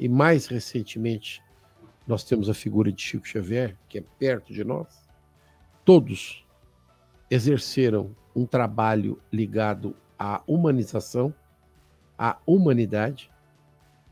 [0.00, 1.42] e mais recentemente
[2.06, 5.06] nós temos a figura de Chico Xavier, que é perto de nós.
[5.84, 6.46] Todos
[7.30, 11.34] exerceram um trabalho ligado à humanização
[12.18, 13.30] à humanidade,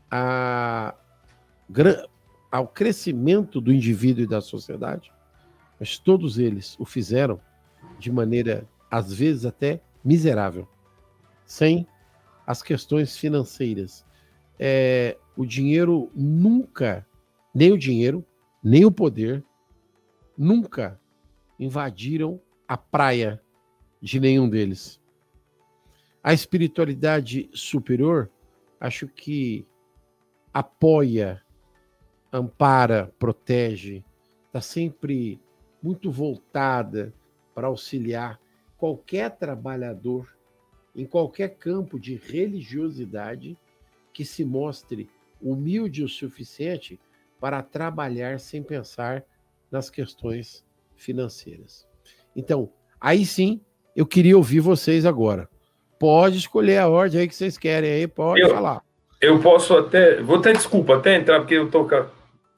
[0.09, 0.93] à,
[2.51, 5.11] ao crescimento do indivíduo e da sociedade,
[5.79, 7.39] mas todos eles o fizeram
[7.97, 10.67] de maneira, às vezes, até miserável,
[11.45, 11.87] sem
[12.45, 14.05] as questões financeiras.
[14.59, 17.05] É, o dinheiro nunca,
[17.53, 18.23] nem o dinheiro,
[18.63, 19.43] nem o poder,
[20.37, 20.99] nunca
[21.59, 23.41] invadiram a praia
[24.03, 24.99] de nenhum deles.
[26.21, 28.29] A espiritualidade superior,
[28.77, 29.65] acho que
[30.53, 31.41] apoia,
[32.31, 34.03] ampara, protege,
[34.47, 35.39] está sempre
[35.81, 37.13] muito voltada
[37.55, 38.41] para auxiliar
[38.77, 40.37] qualquer trabalhador
[40.93, 43.57] em qualquer campo de religiosidade
[44.11, 45.09] que se mostre
[45.41, 46.99] humilde o suficiente
[47.39, 49.23] para trabalhar sem pensar
[49.71, 50.63] nas questões
[50.93, 51.87] financeiras.
[52.35, 53.61] Então, aí sim,
[53.95, 55.47] eu queria ouvir vocês agora.
[55.99, 58.81] Pode escolher a ordem aí que vocês querem aí, pode eu, falar.
[59.21, 60.21] Eu posso até.
[60.21, 61.87] Vou ter desculpa, até entrar, porque eu tô.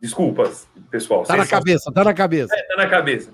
[0.01, 1.23] Desculpas, pessoal.
[1.23, 2.53] Tá na cabeça, tá na cabeça.
[2.55, 3.31] É, tá na cabeça.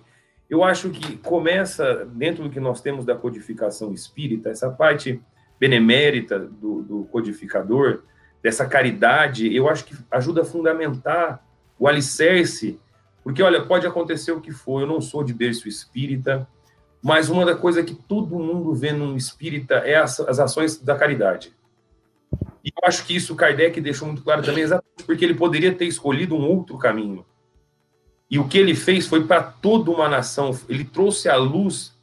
[0.50, 5.22] Eu acho que começa, dentro do que nós temos da codificação espírita, essa parte
[5.60, 8.04] benemérita do, do codificador,
[8.44, 11.42] dessa caridade, eu acho que ajuda a fundamentar
[11.80, 12.80] o alicerce,
[13.24, 16.48] porque, olha, pode acontecer o que for, eu não sou de berço espírita,
[17.02, 20.96] mas uma da coisa que todo mundo vê num espírita é as, as ações da
[20.96, 21.54] caridade.
[22.64, 25.86] E eu acho que isso Kardec deixou muito claro também, exatamente porque ele poderia ter
[25.86, 27.26] escolhido um outro caminho.
[28.30, 31.94] E o que ele fez foi para toda uma nação, ele trouxe a luz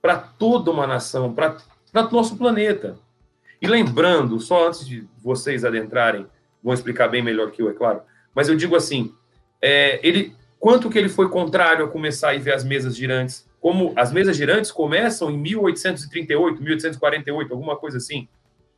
[0.00, 1.58] para toda uma nação, para
[1.92, 2.96] o nosso planeta.
[3.60, 6.26] E lembrando, só antes de vocês adentrarem,
[6.62, 8.00] vão explicar bem melhor que eu, é claro,
[8.34, 9.12] mas eu digo assim,
[9.60, 13.92] é, ele, quanto que ele foi contrário a começar a ver as mesas girantes, como
[13.96, 18.28] as mesas girantes começam em 1838, 1848, alguma coisa assim.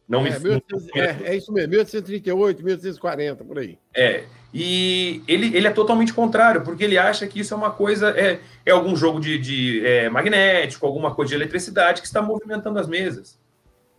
[0.08, 0.38] Não é, me...
[0.38, 3.78] 1800, é, é, isso mesmo, 1838, 1840, por aí.
[3.94, 8.18] É, e ele, ele é totalmente contrário, porque ele acha que isso é uma coisa,
[8.18, 12.78] é, é algum jogo de, de é, magnético, alguma coisa de eletricidade que está movimentando
[12.78, 13.38] as mesas.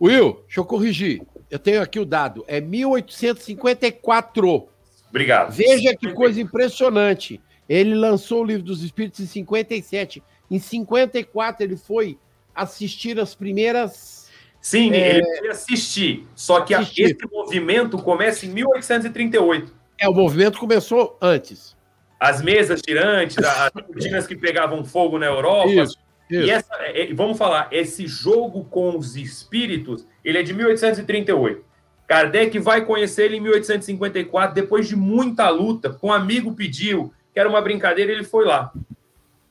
[0.00, 1.22] Will, deixa eu corrigir.
[1.48, 4.68] Eu tenho aqui o dado, é 1854.
[5.08, 5.52] Obrigado.
[5.52, 7.40] Veja que coisa impressionante.
[7.68, 10.22] Ele lançou o Livro dos Espíritos em 57.
[10.50, 12.18] Em 54 ele foi
[12.54, 14.28] assistir as primeiras.
[14.60, 15.16] Sim, é...
[15.16, 16.26] ele foi assistir.
[16.34, 17.02] Só que assistir.
[17.02, 19.72] esse movimento começa em 1838.
[19.98, 21.76] É, o movimento começou antes.
[22.18, 25.68] As mesas tirantes, as cortinas que pegavam fogo na Europa.
[25.70, 25.96] Isso,
[26.30, 26.46] isso.
[26.46, 31.64] E essa, é, é, vamos falar, esse jogo com os espíritos, ele é de 1838.
[32.06, 37.38] Kardec vai conhecer ele em 1854, depois de muita luta, com um amigo pediu, que
[37.38, 38.72] era uma brincadeira, ele foi lá.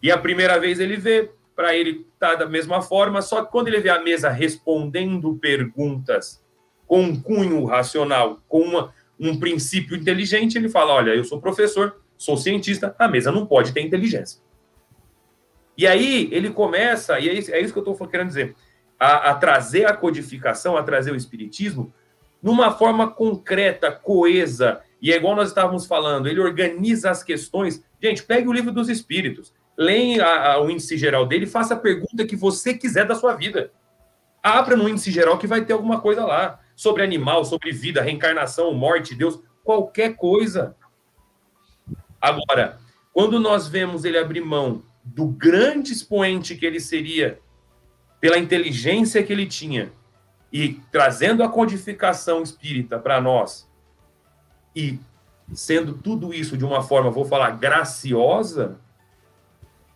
[0.01, 3.67] E a primeira vez ele vê, para ele tá da mesma forma, só que quando
[3.67, 6.43] ele vê a mesa respondendo perguntas
[6.87, 12.01] com um cunho racional, com uma, um princípio inteligente, ele fala: Olha, eu sou professor,
[12.17, 14.41] sou cientista, a mesa não pode ter inteligência.
[15.77, 18.55] E aí ele começa, e é isso, é isso que eu estou querendo dizer.
[18.99, 21.93] a, a trazer a codificação, a trazer o espiritismo
[22.41, 27.83] numa forma concreta, coesa, e é igual nós estávamos falando, ele organiza as questões.
[28.01, 31.79] Gente, pegue o livro dos espíritos, leia a, a, o índice geral dele faça a
[31.79, 33.71] pergunta que você quiser da sua vida.
[34.43, 38.73] Abra no índice geral que vai ter alguma coisa lá sobre animal, sobre vida, reencarnação,
[38.73, 40.75] morte, Deus, qualquer coisa.
[42.19, 42.77] Agora,
[43.13, 47.39] quando nós vemos ele abrir mão do grande expoente que ele seria,
[48.19, 49.93] pela inteligência que ele tinha,
[50.51, 53.69] e trazendo a codificação espírita para nós,
[54.75, 54.99] e
[55.53, 58.77] sendo tudo isso de uma forma, vou falar, graciosa,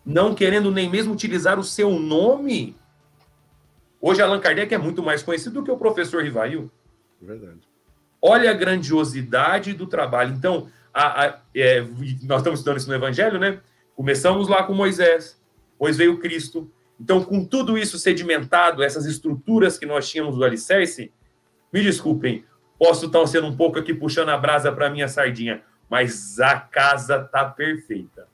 [0.06, 2.76] não querendo nem mesmo utilizar o seu nome.
[4.02, 6.70] Hoje Allan Kardec é muito mais conhecido do que o professor Rivail.
[7.22, 7.62] Verdade.
[8.22, 10.34] Olha a grandiosidade do trabalho.
[10.34, 11.82] Então, a, a, é,
[12.24, 13.60] nós estamos estudando isso no Evangelho, né?
[13.96, 15.40] Começamos lá com Moisés,
[15.72, 16.70] depois veio Cristo.
[17.00, 21.12] Então, com tudo isso sedimentado, essas estruturas que nós tínhamos do alicerce,
[21.72, 22.46] me desculpem,
[22.78, 27.20] posso estar sendo um pouco aqui puxando a brasa para minha sardinha, mas a casa
[27.20, 28.28] tá perfeita.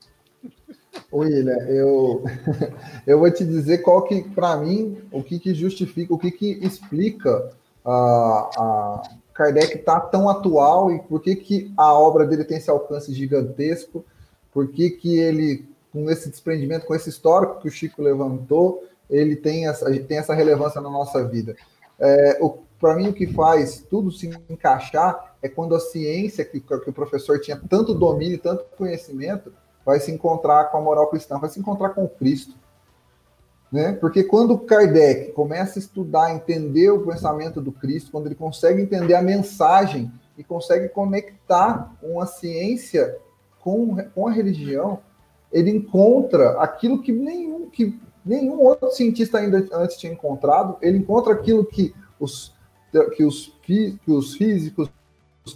[1.12, 2.22] William, eu,
[3.06, 6.58] eu vou te dizer qual que, para mim, o que, que justifica, o que, que
[6.62, 7.50] explica
[7.84, 9.02] a, a
[9.34, 14.04] Kardec tá tão atual e por que, que a obra dele tem esse alcance gigantesco,
[14.52, 19.34] por que, que ele, com esse desprendimento, com esse histórico que o Chico levantou, ele
[19.34, 21.56] tem essa, tem essa relevância na nossa vida.
[21.98, 22.38] É,
[22.80, 26.92] para mim, o que faz tudo se encaixar é quando a ciência que, que o
[26.92, 29.52] professor tinha tanto domínio, tanto conhecimento,
[29.84, 32.54] vai se encontrar com a moral cristã, vai se encontrar com Cristo.
[33.70, 33.92] Né?
[33.92, 39.14] Porque quando Kardec começa a estudar, entender o pensamento do Cristo, quando ele consegue entender
[39.14, 43.16] a mensagem e consegue conectar uma ciência
[43.60, 44.98] com, com a religião,
[45.52, 51.32] ele encontra aquilo que nenhum, que nenhum outro cientista ainda antes tinha encontrado, ele encontra
[51.32, 52.54] aquilo que os,
[53.16, 54.90] que os, que os físicos,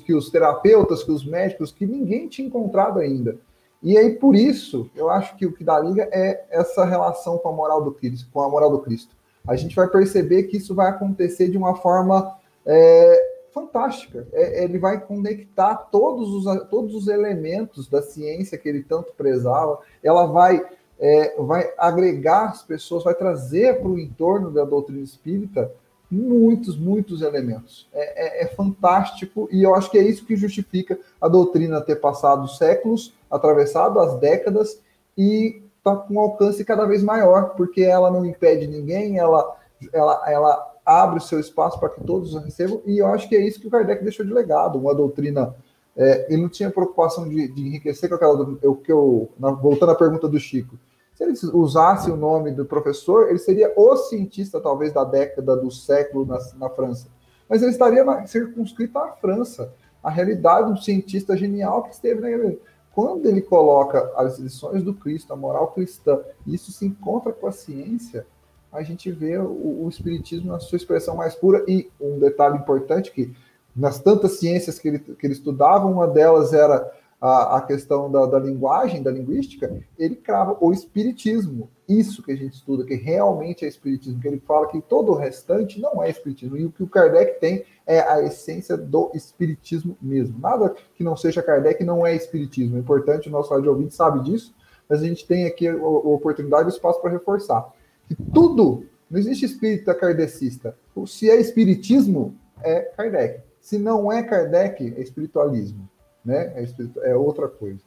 [0.05, 3.37] que os terapeutas, que os médicos, que ninguém tinha encontrado ainda.
[3.85, 7.51] E aí, por isso, eu acho que o que dá liga é essa relação com
[7.51, 9.15] a moral do Cristo, com a moral do Cristo.
[9.47, 14.27] A gente vai perceber que isso vai acontecer de uma forma é, fantástica.
[14.33, 19.79] É, ele vai conectar todos os, todos os elementos da ciência que ele tanto prezava.
[20.03, 20.65] Ela vai,
[20.99, 25.71] é, vai agregar as pessoas, vai trazer para o entorno da doutrina espírita
[26.11, 27.89] muitos, muitos elementos.
[27.93, 31.97] É, é, é, fantástico e eu acho que é isso que justifica a doutrina ter
[31.97, 34.81] passado séculos, atravessado as décadas
[35.17, 39.57] e está com um alcance cada vez maior, porque ela não impede ninguém, ela,
[39.93, 43.47] ela, ela abre o seu espaço para que todos recebam, e eu acho que é
[43.47, 45.55] isso que o Kardec deixou de legado, uma doutrina.
[45.97, 48.59] É, ele não tinha preocupação de, de enriquecer com aquela.
[48.61, 50.77] Eu, que eu, na, voltando à pergunta do Chico,
[51.15, 55.71] se ele usasse o nome do professor, ele seria o cientista, talvez, da década, do
[55.71, 57.07] século na, na França.
[57.49, 59.73] Mas ele estaria circunscrito à França,
[60.03, 62.57] a realidade do cientista genial que esteve na.
[62.95, 67.47] Quando ele coloca as lições do Cristo, a moral cristã, e isso se encontra com
[67.47, 68.25] a ciência,
[68.73, 71.65] a gente vê o, o Espiritismo na sua expressão mais pura.
[71.67, 73.35] E um detalhe importante que
[73.75, 76.93] nas tantas ciências que ele, que ele estudava, uma delas era
[77.25, 81.71] a, a questão da, da, linguagem, da linguística, ele crava o espiritismo.
[81.89, 85.15] Isso que a gente estuda, que realmente é espiritismo, que ele fala que todo o
[85.15, 86.59] restante não é espiritismo.
[86.59, 90.39] E o que o Kardec tem é a essência do espiritismo mesmo.
[90.39, 92.77] Nada que não seja Kardec não é espiritismo.
[92.77, 94.55] É importante, o nosso rádio ouvinte sabe disso,
[94.87, 97.73] mas a gente tem aqui a, a oportunidade e o espaço para reforçar.
[98.07, 100.77] Que tudo, não existe espírita kardecista.
[101.07, 103.41] Se é espiritismo, é Kardec.
[103.63, 105.89] Se não é Kardec, é espiritualismo
[106.25, 106.55] né?
[106.57, 107.81] É, é outra coisa.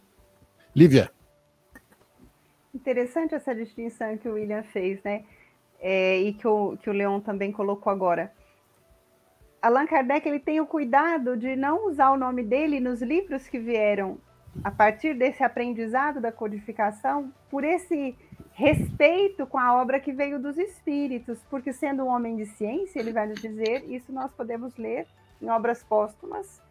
[0.75, 1.11] Lívia.
[2.73, 5.23] Interessante essa distinção que o William fez, né?
[5.79, 8.31] É, e que o, que o Leon também colocou agora.
[9.61, 13.59] Allan Kardec ele tem o cuidado de não usar o nome dele nos livros que
[13.59, 14.19] vieram
[14.63, 18.15] a partir desse aprendizado da codificação, por esse
[18.53, 23.11] respeito com a obra que veio dos espíritos, porque sendo um homem de ciência, ele
[23.11, 25.07] vai nos dizer, isso nós podemos ler
[25.41, 26.61] em obras póstumas,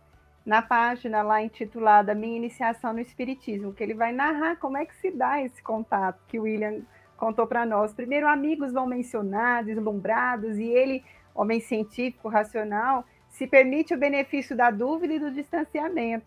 [0.46, 4.94] na página lá intitulada Minha Iniciação no Espiritismo, que ele vai narrar como é que
[4.94, 6.82] se dá esse contato que o William
[7.16, 7.92] contou para nós.
[7.92, 14.70] Primeiro, amigos vão mencionar, deslumbrados, e ele, homem científico, racional, se permite o benefício da
[14.70, 16.26] dúvida e do distanciamento.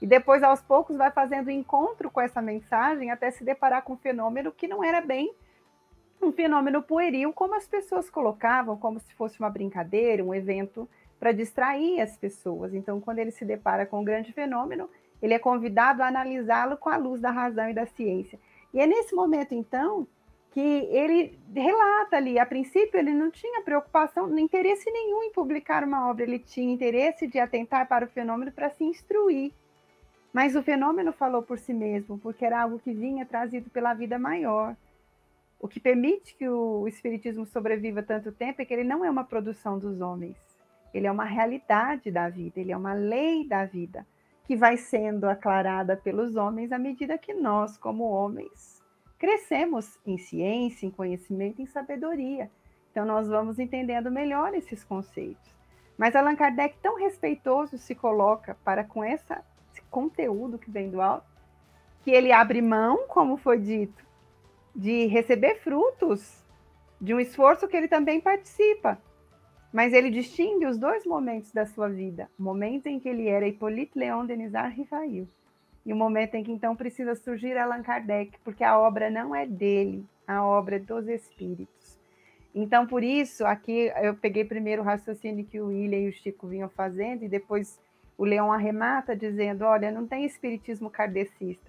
[0.00, 3.98] E depois, aos poucos, vai fazendo encontro com essa mensagem até se deparar com um
[3.98, 5.30] fenômeno que não era bem
[6.22, 10.88] um fenômeno pueril, como as pessoas colocavam, como se fosse uma brincadeira, um evento
[11.18, 12.74] para distrair as pessoas.
[12.74, 14.88] Então, quando ele se depara com um grande fenômeno,
[15.20, 18.38] ele é convidado a analisá-lo com a luz da razão e da ciência.
[18.72, 20.06] E é nesse momento, então,
[20.50, 26.08] que ele relata ali, a princípio ele não tinha preocupação, interesse nenhum em publicar uma
[26.08, 29.52] obra, ele tinha interesse de atentar para o fenômeno para se instruir.
[30.32, 34.18] Mas o fenômeno falou por si mesmo, porque era algo que vinha trazido pela vida
[34.18, 34.76] maior.
[35.58, 39.24] O que permite que o espiritismo sobreviva tanto tempo é que ele não é uma
[39.24, 40.36] produção dos homens.
[40.92, 44.06] Ele é uma realidade da vida, ele é uma lei da vida
[44.44, 48.82] que vai sendo aclarada pelos homens à medida que nós, como homens,
[49.18, 52.50] crescemos em ciência, em conhecimento, em sabedoria.
[52.90, 55.54] Então nós vamos entendendo melhor esses conceitos.
[55.98, 61.00] Mas Allan Kardec, tão respeitoso, se coloca para com essa, esse conteúdo que vem do
[61.00, 61.26] alto,
[62.02, 64.06] que ele abre mão, como foi dito,
[64.74, 66.42] de receber frutos
[67.00, 68.98] de um esforço que ele também participa.
[69.72, 73.46] Mas ele distingue os dois momentos da sua vida: o momento em que ele era
[73.46, 75.28] Hippolyte Léon Denisard Rivail
[75.84, 79.46] e o momento em que então precisa surgir Allan Kardec, porque a obra não é
[79.46, 81.98] dele, a obra é dos espíritos.
[82.54, 86.46] Então, por isso, aqui eu peguei primeiro o raciocínio que o William e o Chico
[86.46, 87.80] vinham fazendo, e depois
[88.16, 91.68] o Leão arremata dizendo: olha, não tem espiritismo kardecista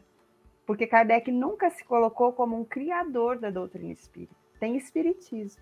[0.70, 4.36] porque Kardec nunca se colocou como um criador da doutrina espírita.
[4.60, 5.60] Tem espiritismo.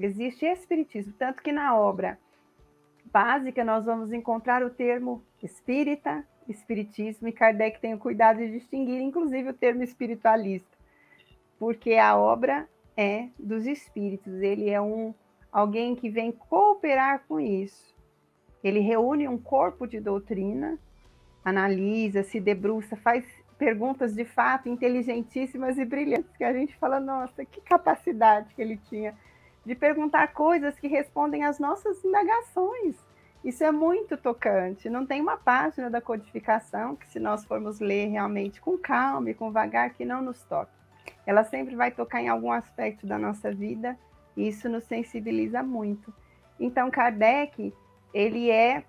[0.00, 2.18] Existe espiritismo, tanto que na obra
[3.12, 9.00] básica nós vamos encontrar o termo espírita, espiritismo, e Kardec tem o cuidado de distinguir,
[9.00, 10.70] inclusive, o termo espiritualista,
[11.58, 15.14] porque a obra é dos espíritos, ele é um
[15.52, 17.94] alguém que vem cooperar com isso.
[18.62, 20.78] Ele reúne um corpo de doutrina,
[21.44, 23.24] analisa, se debruça, faz
[23.58, 28.76] perguntas de fato inteligentíssimas e brilhantes, que a gente fala, nossa, que capacidade que ele
[28.88, 29.14] tinha
[29.70, 32.96] de perguntar coisas que respondem às nossas indagações.
[33.44, 34.90] Isso é muito tocante.
[34.90, 39.34] Não tem uma página da codificação que, se nós formos ler realmente com calma e
[39.34, 40.72] com vagar, que não nos toque.
[41.24, 43.96] Ela sempre vai tocar em algum aspecto da nossa vida
[44.36, 46.12] e isso nos sensibiliza muito.
[46.58, 47.72] Então, Kardec,
[48.12, 48.82] ele é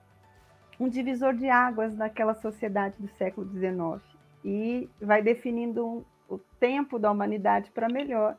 [0.79, 4.01] um divisor de águas naquela sociedade do século XIX
[4.43, 8.35] e vai definindo o tempo da humanidade para melhor.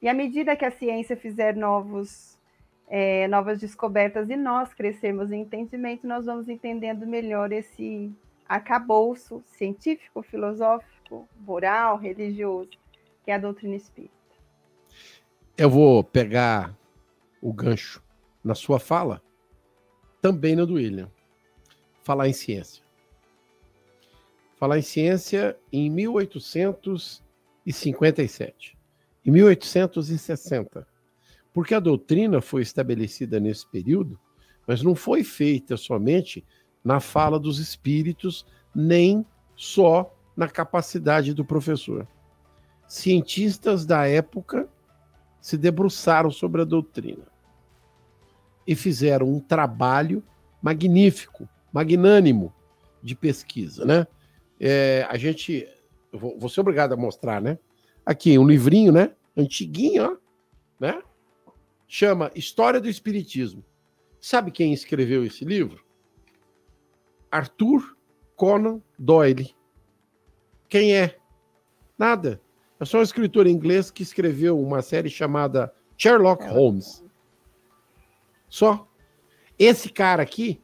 [0.00, 2.38] E à medida que a ciência fizer novos,
[2.88, 8.12] é, novas descobertas e nós crescermos em entendimento, nós vamos entendendo melhor esse
[8.48, 12.70] arcabouço científico, filosófico, moral, religioso,
[13.24, 14.14] que é a doutrina espírita.
[15.56, 16.76] Eu vou pegar
[17.40, 18.02] o gancho
[18.44, 19.22] na sua fala,
[20.20, 21.10] também no do William.
[22.02, 22.86] Falar em ciência
[24.56, 28.75] falar em ciência em 1857,
[29.26, 30.86] em 1860.
[31.52, 34.18] Porque a doutrina foi estabelecida nesse período,
[34.66, 36.44] mas não foi feita somente
[36.84, 42.06] na fala dos espíritos, nem só na capacidade do professor.
[42.86, 44.68] Cientistas da época
[45.40, 47.24] se debruçaram sobre a doutrina
[48.66, 50.22] e fizeram um trabalho
[50.60, 52.52] magnífico, magnânimo
[53.02, 54.06] de pesquisa, né?
[54.60, 55.68] É, a gente.
[56.12, 57.58] Vou, vou ser obrigado a mostrar, né?
[58.06, 59.12] Aqui, um livrinho, né?
[59.36, 60.16] Antiguinho, ó,
[60.78, 61.02] né?
[61.88, 63.64] Chama História do Espiritismo.
[64.20, 65.84] Sabe quem escreveu esse livro?
[67.30, 67.96] Arthur
[68.36, 69.54] Conan Doyle.
[70.68, 71.18] Quem é?
[71.98, 72.40] Nada.
[72.78, 77.04] É só um escritor inglês que escreveu uma série chamada Sherlock Holmes.
[78.48, 78.86] Só.
[79.58, 80.60] Esse cara aqui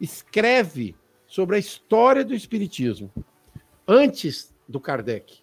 [0.00, 3.12] escreve sobre a história do Espiritismo
[3.86, 5.42] antes do Kardec.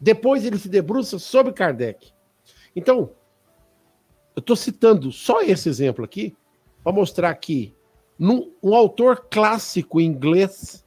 [0.00, 2.12] Depois ele se debruça sobre Kardec.
[2.74, 3.10] Então,
[4.34, 6.36] eu estou citando só esse exemplo aqui
[6.82, 7.74] para mostrar que
[8.18, 10.84] num, um autor clássico inglês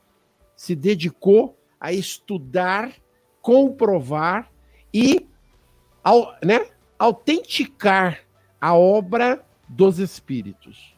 [0.56, 2.94] se dedicou a estudar,
[3.42, 4.52] comprovar
[4.94, 5.28] e
[6.04, 8.20] ao, né, autenticar
[8.60, 10.96] a obra dos espíritos.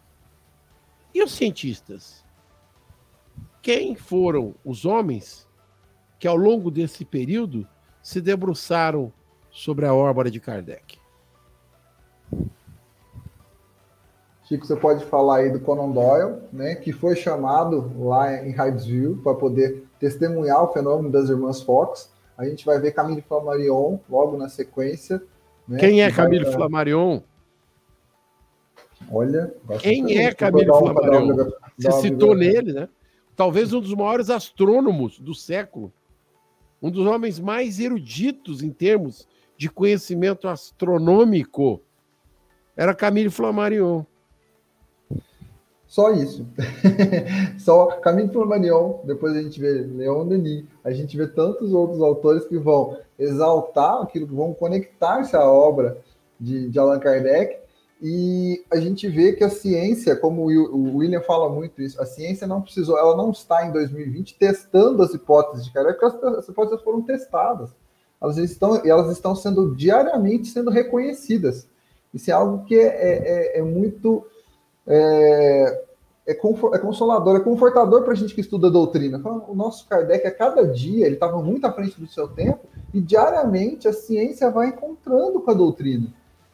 [1.14, 2.26] E os cientistas?
[3.62, 5.47] Quem foram os homens
[6.18, 7.68] que ao longo desse período
[8.01, 9.11] se debruçaram
[9.51, 10.99] sobre a órbita de Kardec.
[14.43, 19.15] Chico, você pode falar aí do Conan Doyle, né, que foi chamado lá em Hydesville
[19.15, 22.11] para poder testemunhar o fenômeno das irmãs Fox.
[22.37, 25.21] A gente vai ver Camille Flammarion logo na sequência.
[25.67, 26.53] Né, Quem é Camille vai...
[26.53, 27.21] Flammarion?
[29.09, 31.51] Olha, quem é Camille Flammarion?
[31.77, 32.89] Você citou nele, né?
[33.35, 35.91] Talvez um dos maiores astrônomos do século
[36.82, 39.27] um dos homens mais eruditos em termos
[39.57, 41.82] de conhecimento astronômico,
[42.75, 44.05] era Camille Flammarion.
[45.91, 46.47] Só isso.
[47.59, 52.01] Só Caminho para Manion, depois a gente vê Leon Denis, a gente vê tantos outros
[52.01, 55.97] autores que vão exaltar aquilo, que vão conectar-se à obra
[56.39, 57.61] de, de Allan Kardec,
[58.01, 62.47] e a gente vê que a ciência, como o William fala muito isso, a ciência
[62.47, 66.49] não precisou, ela não está em 2020 testando as hipóteses de Kardec, porque as, as
[66.49, 67.69] hipóteses foram testadas.
[68.19, 71.67] Elas estão, elas estão sendo diariamente sendo reconhecidas.
[72.11, 74.25] Isso é algo que é, é, é, é muito
[74.87, 75.83] é,
[76.25, 79.21] é, é consolador, é confortador para a gente que estuda a doutrina.
[79.47, 82.99] O nosso Kardec, a cada dia, ele estava muito à frente do seu tempo, e
[82.99, 86.07] diariamente a ciência vai encontrando com a doutrina.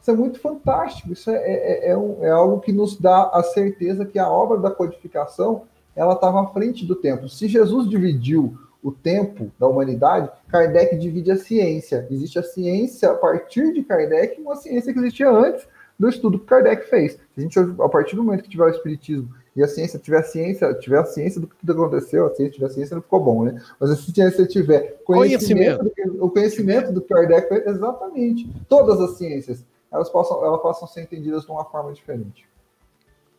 [0.08, 3.42] Isso é muito fantástico, isso é, é, é, um, é algo que nos dá a
[3.42, 7.28] certeza que a obra da codificação ela estava à frente do tempo.
[7.28, 12.06] Se Jesus dividiu o tempo da humanidade, Kardec divide a ciência.
[12.10, 16.46] Existe a ciência a partir de Kardec, uma ciência que existia antes do estudo que
[16.46, 17.12] Kardec fez.
[17.12, 20.20] Se a gente, a partir do momento que tiver o espiritismo e a ciência tiver
[20.20, 23.02] a ciência, tiver a ciência do que tudo aconteceu, a ciência tiver a ciência não
[23.02, 23.60] ficou bom, né?
[23.78, 26.16] Mas se a ciência tiver conhecimento, conhecimento.
[26.16, 28.50] Do, o conhecimento do Kardec, exatamente.
[28.70, 32.46] Todas as ciências, elas possam, elas possam ser entendidas de uma forma diferente.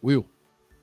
[0.03, 0.25] Will.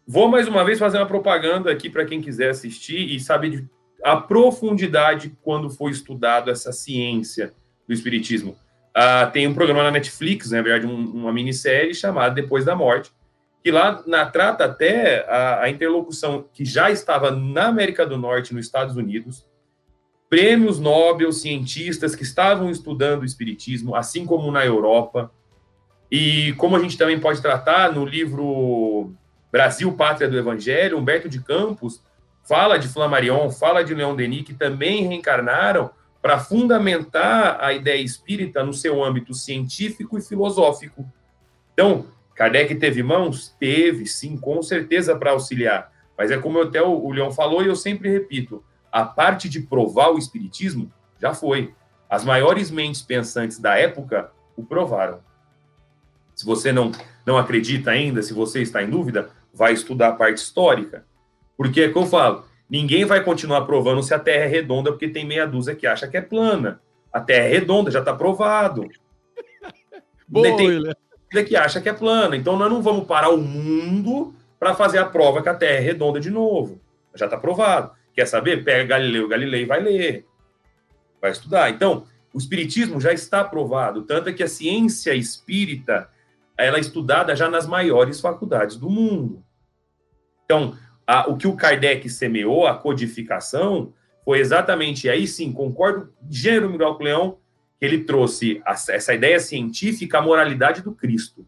[0.06, 3.68] Vou mais uma vez fazer uma propaganda aqui para quem quiser assistir e saber de,
[4.04, 7.52] a profundidade quando foi estudado essa ciência
[7.86, 8.56] do espiritismo.
[8.96, 13.12] Uh, tem um programa na Netflix, na verdade, um, uma minissérie chamada Depois da Morte,
[13.62, 18.54] que lá na, trata até a, a, interlocução que já estava na América do Norte,
[18.54, 19.44] nos Estados Unidos,
[20.30, 25.32] prêmios Nobel, cientistas que estavam estudando o Espiritismo, assim como na Europa,
[26.11, 29.12] e como a gente também pode tratar no livro
[29.50, 32.02] Brasil, Pátria do Evangelho, Humberto de Campos
[32.46, 35.90] fala de Flammarion, fala de Leon Denis, que também reencarnaram
[36.22, 41.04] para fundamentar a ideia espírita no seu âmbito científico e filosófico.
[41.72, 43.54] Então, Kardec teve mãos?
[43.59, 45.92] Teve, sim, com certeza para auxiliar.
[46.16, 50.11] Mas é como até o, Leão falou, e eu sempre repito: a parte de provar
[50.11, 50.90] o espiritismo
[51.20, 51.74] já foi.
[52.09, 55.20] As maiores mentes pensantes da época o provaram.
[56.37, 56.93] Se você não,
[57.26, 61.05] não acredita ainda, se você está em dúvida, vai estudar a parte histórica.
[61.57, 65.09] Porque é que eu falo, Ninguém vai continuar provando se a Terra é redonda, porque
[65.09, 66.80] tem meia dúzia que acha que é plana.
[67.12, 68.89] A Terra é redonda, já está provado.
[70.26, 70.57] Boa,
[71.30, 72.37] tem que acha que é plana.
[72.37, 75.80] Então nós não vamos parar o mundo para fazer a prova que a Terra é
[75.80, 76.80] redonda de novo.
[77.14, 77.93] Já está provado.
[78.12, 78.64] Quer saber?
[78.64, 80.26] Pega Galileu, Galilei vai ler.
[81.20, 81.70] Vai estudar.
[81.70, 86.11] Então, o espiritismo já está provado, tanto é que a ciência espírita
[86.57, 89.44] ela é estudada já nas maiores faculdades do mundo.
[90.44, 90.76] Então,
[91.07, 93.92] a, o que o Kardec semeou, a codificação,
[94.24, 97.38] foi exatamente aí sim, concordo, gênero Miguel Leão,
[97.78, 101.46] que ele trouxe a, essa ideia científica, a moralidade do Cristo.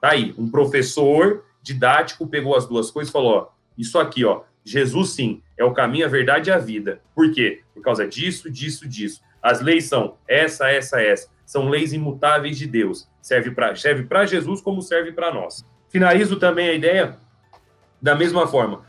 [0.00, 3.48] Tá aí, um professor didático pegou as duas coisas e falou: ó,
[3.78, 7.00] isso aqui, ó, Jesus sim, é o caminho, a verdade e a vida.
[7.14, 7.62] Por quê?
[7.72, 9.22] Por causa disso, disso, disso.
[9.46, 11.28] As leis são essa, essa, essa.
[11.44, 13.08] São leis imutáveis de Deus.
[13.22, 15.64] Serve para serve Jesus como serve para nós.
[15.88, 17.16] Finalizo também a ideia
[18.02, 18.82] da mesma forma,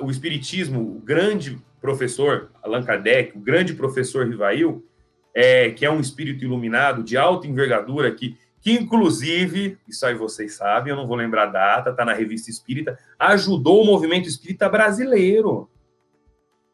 [0.00, 4.84] o Espiritismo, o grande professor Allan Kardec, o grande professor Rivail,
[5.32, 10.54] é, que é um espírito iluminado de alta envergadura, que, que inclusive, isso aí vocês
[10.54, 14.68] sabem, eu não vou lembrar a data, está na revista Espírita, ajudou o movimento espírita
[14.68, 15.70] brasileiro.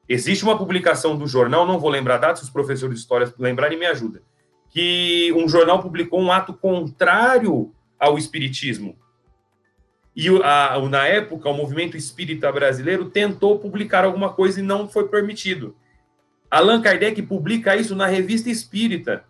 [0.08, 3.32] Existe uma publicação do jornal, não vou lembrar a data, se os professores de história
[3.38, 4.22] lembrarem, me ajuda,
[4.70, 8.96] que um jornal publicou um ato contrário ao espiritismo,
[10.16, 15.08] e a, na época, o movimento espírita brasileiro tentou publicar alguma coisa e não foi
[15.08, 15.76] permitido.
[16.50, 19.24] Allan Kardec publica isso na revista Espírita.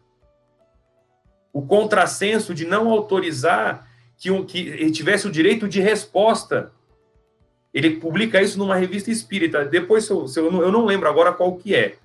[1.53, 6.73] O contrassenso de não autorizar que, um, que tivesse o direito de resposta.
[7.77, 9.63] Ele publica isso numa revista espírita.
[9.63, 11.97] Depois, se eu, se eu, não, eu não lembro agora qual que é,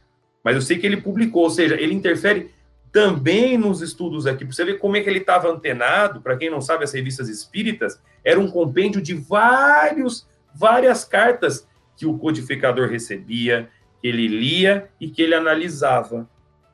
[0.44, 2.52] mas eu sei que ele publicou, ou seja, ele interfere
[2.92, 6.50] também nos estudos aqui, para você ver como é que ele estava antenado, para quem
[6.50, 11.66] não sabe, as revistas espíritas, era um compêndio de vários, várias cartas
[11.96, 13.70] que o codificador recebia,
[14.02, 16.30] que ele lia e que ele analisava.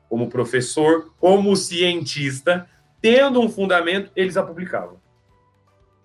[0.08, 2.68] Como professor, como cientista,
[3.00, 4.98] tendo um fundamento, eles a publicavam.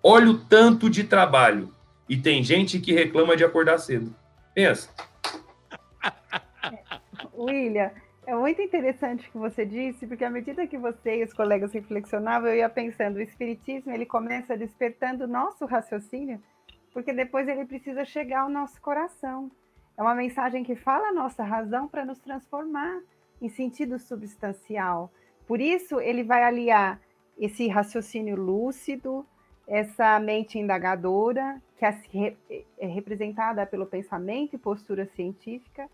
[0.00, 1.74] Olha o tanto de trabalho.
[2.08, 4.14] E tem gente que reclama de acordar cedo.
[4.54, 4.90] Pensa.
[7.36, 7.90] William,
[8.26, 11.72] é muito interessante o que você disse, porque à medida que você e os colegas
[11.72, 16.42] reflexionavam, eu ia pensando, o espiritismo ele começa despertando o nosso raciocínio,
[16.92, 19.50] porque depois ele precisa chegar ao nosso coração.
[19.96, 23.00] É uma mensagem que fala a nossa razão para nos transformar
[23.42, 25.12] em sentido substancial.
[25.46, 27.00] Por isso ele vai aliar
[27.38, 29.26] esse raciocínio lúcido,
[29.66, 32.36] essa mente indagadora, que
[32.78, 35.88] é representada pelo pensamento e postura científica,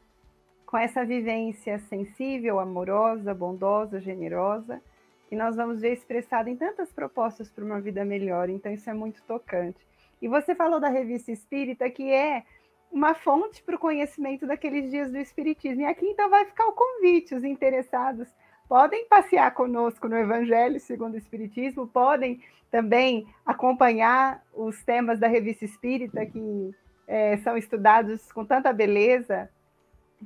[0.67, 4.81] com essa vivência sensível, amorosa, bondosa, generosa,
[5.29, 8.49] que nós vamos ver expressada em tantas propostas para uma vida melhor.
[8.49, 9.79] Então, isso é muito tocante.
[10.23, 12.45] E você falou da revista Espírita, que é
[12.91, 15.83] uma fonte para o conhecimento daqueles dias do Espiritismo.
[15.83, 18.29] E aqui então vai ficar o convite, os interessados
[18.71, 22.41] podem passear conosco no Evangelho segundo o Espiritismo, podem
[22.71, 26.73] também acompanhar os temas da revista Espírita que
[27.09, 29.51] é, são estudados com tanta beleza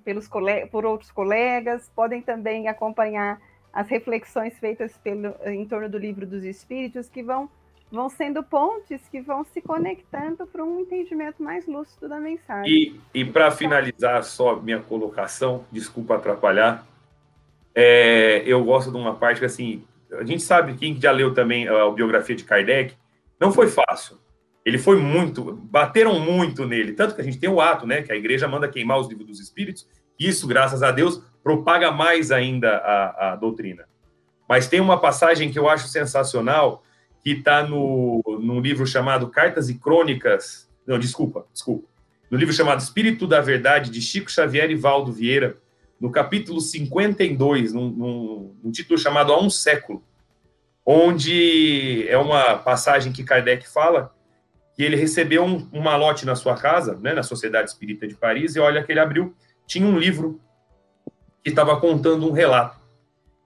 [0.05, 0.29] pelos
[0.71, 3.41] por outros colegas, podem também acompanhar
[3.73, 7.49] as reflexões feitas pelo, em torno do livro dos Espíritos, que vão
[7.91, 12.71] vão sendo pontes que vão se conectando para um entendimento mais lúcido da mensagem.
[12.71, 16.85] E, e para finalizar só minha colocação, desculpa atrapalhar,
[17.75, 21.69] é, eu gosto de uma parte que, assim, a gente sabe, quem já leu também
[21.69, 22.95] a biografia de Kardec,
[23.41, 24.19] não foi fácil.
[24.65, 28.13] Ele foi muito, bateram muito nele, tanto que a gente tem o ato, né, que
[28.13, 29.87] a igreja manda queimar os livros dos espíritos,
[30.19, 33.85] isso, graças a Deus, propaga mais ainda a, a doutrina.
[34.49, 36.83] Mas tem uma passagem que eu acho sensacional,
[37.23, 38.23] que está no,
[38.61, 40.71] livro chamado Cartas e Crônicas.
[40.87, 41.89] Não, desculpa, desculpa.
[42.31, 45.57] No livro chamado Espírito da Verdade, de Chico Xavier e Valdo Vieira,
[46.05, 50.05] no capítulo 52, num, num, num título chamado Há um Século,
[50.85, 54.15] onde é uma passagem que Kardec fala
[54.77, 58.55] que ele recebeu um, um malote na sua casa, né, na Sociedade Espírita de Paris,
[58.55, 59.35] e olha que ele abriu,
[59.67, 60.39] tinha um livro
[61.43, 62.85] que estava contando um relato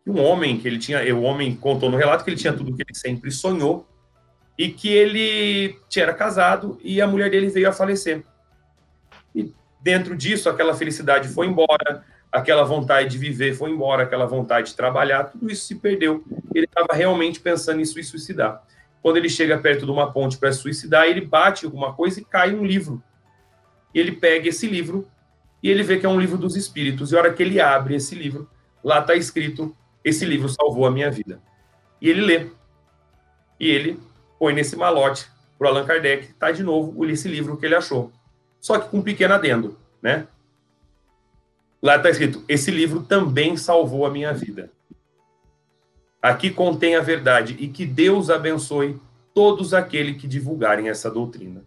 [0.05, 2.83] um homem que ele tinha, o homem contou no relato que ele tinha tudo que
[2.83, 3.87] ele sempre sonhou
[4.57, 8.25] e que ele era casado e a mulher dele veio a falecer.
[9.33, 14.69] E dentro disso, aquela felicidade foi embora, aquela vontade de viver foi embora, aquela vontade
[14.69, 16.25] de trabalhar, tudo isso se perdeu.
[16.55, 18.63] Ele estava realmente pensando em se suicidar.
[19.03, 22.25] Quando ele chega perto de uma ponte para se suicidar, ele bate alguma coisa e
[22.25, 23.03] cai um livro.
[23.95, 25.09] Ele pega esse livro
[25.63, 27.13] e ele vê que é um livro dos espíritos.
[27.13, 28.49] E a hora que ele abre esse livro,
[28.83, 29.75] lá está escrito
[30.05, 31.41] esse livro salvou a minha vida.
[32.01, 32.47] E ele lê.
[33.59, 34.01] E ele
[34.39, 38.13] põe nesse malote para Allan Kardec, tá de novo esse livro que ele achou.
[38.61, 40.27] Só que com um pequeno adendo, né?
[41.83, 44.71] Lá está escrito: esse livro também salvou a minha vida.
[46.21, 49.01] Aqui contém a verdade e que Deus abençoe
[49.33, 51.63] todos aqueles que divulgarem essa doutrina.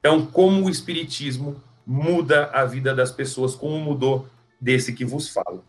[0.00, 4.26] Então, como o Espiritismo muda a vida das pessoas, como mudou
[4.60, 5.64] desse que vos falo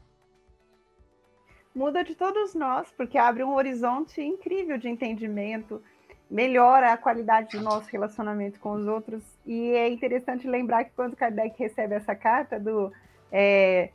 [1.78, 5.82] muda de todos nós, porque abre um horizonte incrível de entendimento,
[6.30, 9.24] melhora a qualidade do nosso relacionamento com os outros.
[9.46, 12.92] E é interessante lembrar que quando Kardec recebe essa carta do
[13.32, 13.90] é,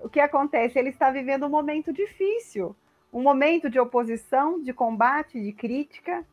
[0.00, 0.78] o que acontece?
[0.78, 2.74] Ele está vivendo um momento difícil,
[3.12, 6.24] um momento de oposição, de combate, de crítica,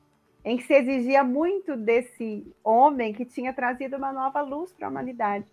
[0.43, 4.89] em que se exigia muito desse homem que tinha trazido uma nova luz para a
[4.89, 5.45] humanidade.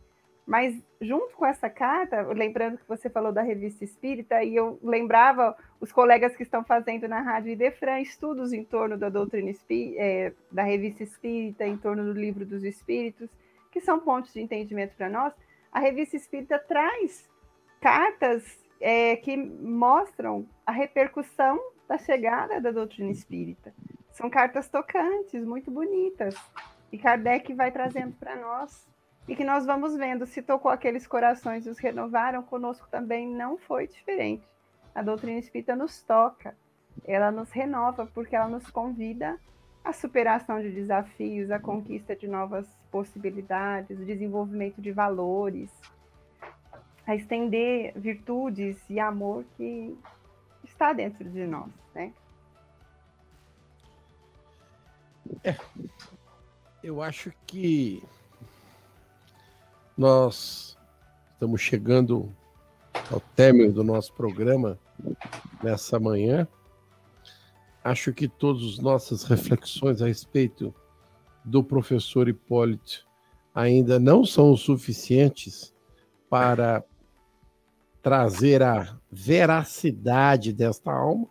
[0.46, 5.56] Mas junto com essa carta, lembrando que você falou da revista Espírita, e eu lembrava
[5.80, 10.32] os colegas que estão fazendo na Rádio Idefran estudos em torno da doutrina espírita, é,
[10.52, 13.28] da revista Espírita, em torno do livro dos Espíritos,
[13.72, 15.34] que são pontos de entendimento para nós.
[15.72, 17.28] A revista Espírita traz
[17.80, 23.74] cartas é, que mostram a repercussão da chegada da doutrina espírita.
[24.12, 26.34] São cartas tocantes, muito bonitas.
[26.90, 28.86] E Kardec vai trazendo para nós
[29.28, 33.58] e que nós vamos vendo se tocou aqueles corações e os renovaram, conosco também não
[33.58, 34.46] foi diferente.
[34.94, 36.56] A doutrina espírita nos toca,
[37.04, 39.38] ela nos renova, porque ela nos convida
[39.84, 45.70] à superação de desafios, à conquista de novas possibilidades, o desenvolvimento de valores,
[47.06, 49.96] a estender virtudes e amor que
[50.64, 52.12] está dentro de nós, né?
[55.44, 55.56] É,
[56.82, 58.02] eu acho que
[59.96, 60.76] nós
[61.32, 62.34] estamos chegando
[63.10, 64.78] ao término do nosso programa
[65.62, 66.46] nessa manhã.
[67.82, 70.74] Acho que todas as nossas reflexões a respeito
[71.44, 73.06] do professor Hipólito
[73.54, 75.74] ainda não são suficientes
[76.28, 76.84] para
[78.02, 81.26] trazer a veracidade desta alma,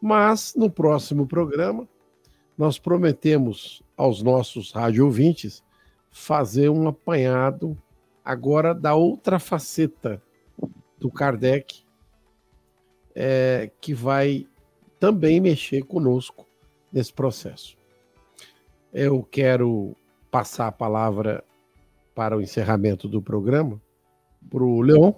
[0.00, 1.88] mas no próximo programa
[2.58, 5.62] nós prometemos aos nossos rádio ouvintes
[6.12, 7.76] fazer um apanhado
[8.24, 10.22] agora da outra faceta
[10.98, 11.82] do Kardec,
[13.14, 14.46] é, que vai
[15.00, 16.46] também mexer conosco
[16.92, 17.76] nesse processo.
[18.92, 19.96] Eu quero
[20.30, 21.42] passar a palavra
[22.14, 23.80] para o encerramento do programa
[24.50, 25.12] para o Leon,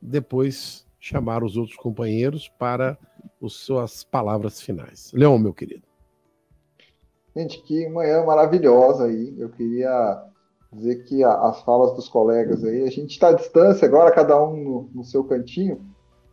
[0.00, 2.98] depois chamar os outros companheiros para
[3.42, 5.10] as suas palavras finais.
[5.12, 5.91] Leon, meu querido.
[7.34, 9.34] Gente, que manhã maravilhosa aí.
[9.38, 10.22] Eu queria
[10.72, 14.42] dizer que a, as falas dos colegas aí, a gente está à distância agora, cada
[14.42, 15.80] um no, no, seu cantinho,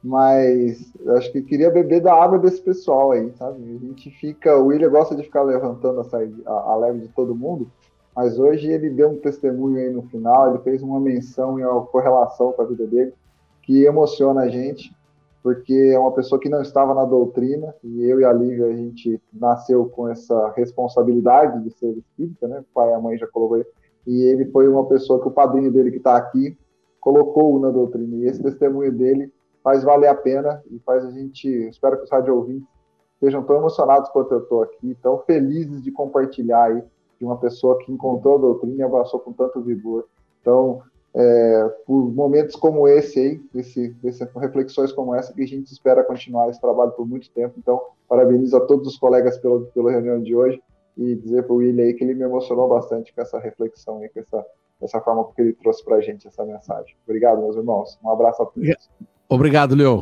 [0.04, 3.62] mas eu acho que queria beber da água desse pessoal aí, sabe?
[3.64, 7.36] A gente fica, o William gosta de ficar levantando a, a, a leve de todo
[7.36, 7.70] mundo,
[8.16, 11.86] mas hoje ele deu um testemunho aí no final, ele fez uma menção e uma
[11.86, 13.14] correlação com a vida dele
[13.62, 14.96] que emociona a gente
[15.42, 18.74] porque é uma pessoa que não estava na doutrina, e eu e a Lívia, a
[18.74, 22.60] gente nasceu com essa responsabilidade de ser espírita, né?
[22.60, 23.64] O pai e a mãe já colocou
[24.08, 26.58] e ele foi uma pessoa que o padrinho dele que está aqui
[27.00, 29.32] colocou na doutrina, e esse testemunho dele
[29.64, 32.68] faz valer a pena e faz a gente, espero que os rádio ouvintes
[33.14, 36.84] estejam tão emocionados quanto eu estou aqui, tão felizes de compartilhar aí
[37.20, 40.06] de uma pessoa que encontrou a doutrina e abraçou com tanto vigor.
[40.42, 40.82] Então,
[41.16, 46.04] é, por momentos como esse aí, desse, desse, reflexões como essa, que a gente espera
[46.04, 47.56] continuar esse trabalho por muito tempo.
[47.58, 50.62] Então, parabenizo a todos os colegas pela, pela reunião de hoje
[50.98, 54.10] e dizer para o William aí que ele me emocionou bastante com essa reflexão e
[54.10, 54.46] com essa,
[54.82, 56.96] essa forma que ele trouxe para a gente essa mensagem.
[57.06, 57.98] Obrigado, meus irmãos.
[58.04, 58.90] Um abraço a todos.
[59.28, 60.02] Obrigado, Leon.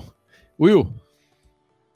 [0.60, 0.88] Will?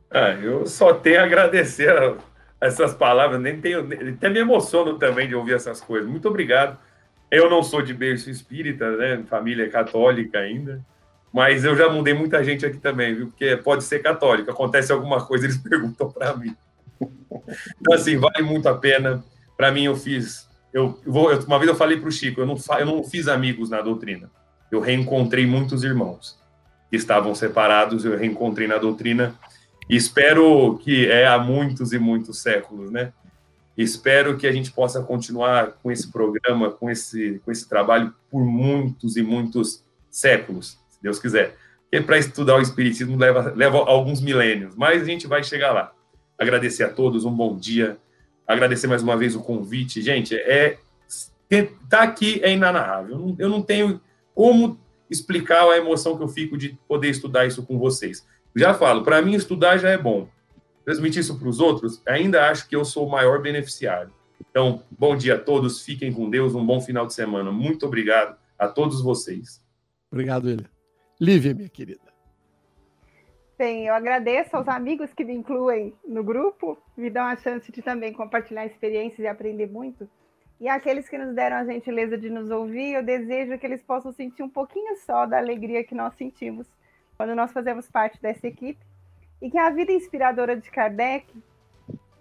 [0.10, 2.16] Ah, eu só tenho a agradecer
[2.60, 3.80] essas palavras, nem tenho,
[4.14, 6.08] até me emociono também de ouvir essas coisas.
[6.08, 6.78] Muito obrigado
[7.32, 9.24] eu não sou de berço espírita, né?
[9.30, 10.86] Família católica ainda.
[11.32, 13.28] Mas eu já mudei muita gente aqui também, viu?
[13.28, 14.52] Porque pode ser católico.
[14.52, 16.54] Acontece alguma coisa, eles perguntam para mim.
[17.80, 19.24] Então, assim, vale muito a pena.
[19.56, 20.50] Para mim, eu fiz.
[20.74, 23.70] Eu, vou, uma vez eu falei para o Chico, eu não, eu não fiz amigos
[23.70, 24.30] na doutrina.
[24.70, 26.40] Eu reencontrei muitos irmãos
[26.90, 29.36] que estavam separados, eu reencontrei na doutrina.
[29.90, 33.14] E espero que é há muitos e muitos séculos, né?
[33.82, 38.46] Espero que a gente possa continuar com esse programa, com esse, com esse trabalho por
[38.46, 41.56] muitos e muitos séculos, se Deus quiser.
[41.90, 45.92] Porque para estudar o Espiritismo leva, leva alguns milênios, mas a gente vai chegar lá.
[46.38, 47.98] Agradecer a todos, um bom dia.
[48.48, 50.02] Agradecer mais uma vez o convite.
[50.02, 50.78] Gente, é
[51.90, 53.36] tá aqui é inanarrável.
[53.38, 54.00] Eu não tenho
[54.34, 54.80] como
[55.10, 58.26] explicar a emoção que eu fico de poder estudar isso com vocês.
[58.56, 60.28] Já falo, para mim estudar já é bom
[60.92, 64.12] transmitir isso para os outros, ainda acho que eu sou o maior beneficiário.
[64.50, 67.50] Então, bom dia a todos, fiquem com Deus, um bom final de semana.
[67.50, 69.64] Muito obrigado a todos vocês.
[70.12, 70.66] Obrigado, ele.
[71.20, 72.12] Lívia, minha querida.
[73.58, 77.82] Bem, eu agradeço aos amigos que me incluem no grupo, me dão a chance de
[77.82, 80.10] também compartilhar experiências e aprender muito.
[80.60, 84.12] E aqueles que nos deram a gentileza de nos ouvir, eu desejo que eles possam
[84.12, 86.68] sentir um pouquinho só da alegria que nós sentimos
[87.16, 88.91] quando nós fazemos parte dessa equipe
[89.42, 91.26] e que a vida inspiradora de Kardec,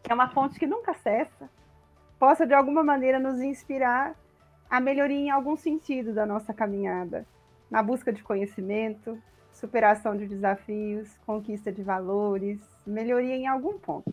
[0.03, 1.51] que é uma fonte que nunca cessa,
[2.19, 4.17] possa de alguma maneira nos inspirar
[4.69, 7.27] a melhoria em algum sentido da nossa caminhada,
[7.71, 9.21] na busca de conhecimento,
[9.53, 14.13] superação de desafios, conquista de valores, melhoria em algum ponto.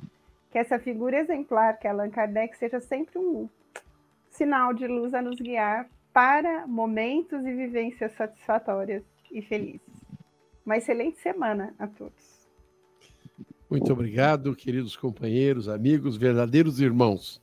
[0.49, 3.47] Que essa figura exemplar, que é Allan Kardec, seja sempre um
[4.30, 9.82] sinal de luz a nos guiar para momentos e vivências satisfatórias e felizes.
[10.66, 12.36] Uma excelente semana a todos.
[13.70, 17.41] Muito obrigado, queridos companheiros, amigos, verdadeiros irmãos.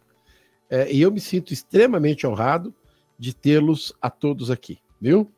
[0.70, 2.74] É, e eu me sinto extremamente honrado
[3.18, 5.30] de tê-los a todos aqui, viu?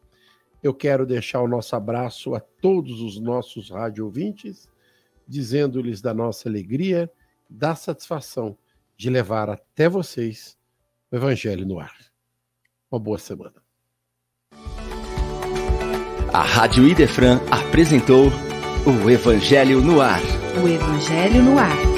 [0.62, 4.68] Eu quero deixar o nosso abraço a todos os nossos rádio ouvintes,
[5.26, 7.10] dizendo-lhes da nossa alegria,
[7.50, 8.56] da satisfação
[8.96, 10.56] de levar até vocês
[11.10, 11.96] o Evangelho no ar.
[12.90, 13.54] Uma boa semana.
[16.32, 18.26] A Rádio Idefran apresentou
[18.86, 20.45] o Evangelho no ar.
[20.62, 21.95] O Evangelho no Ar.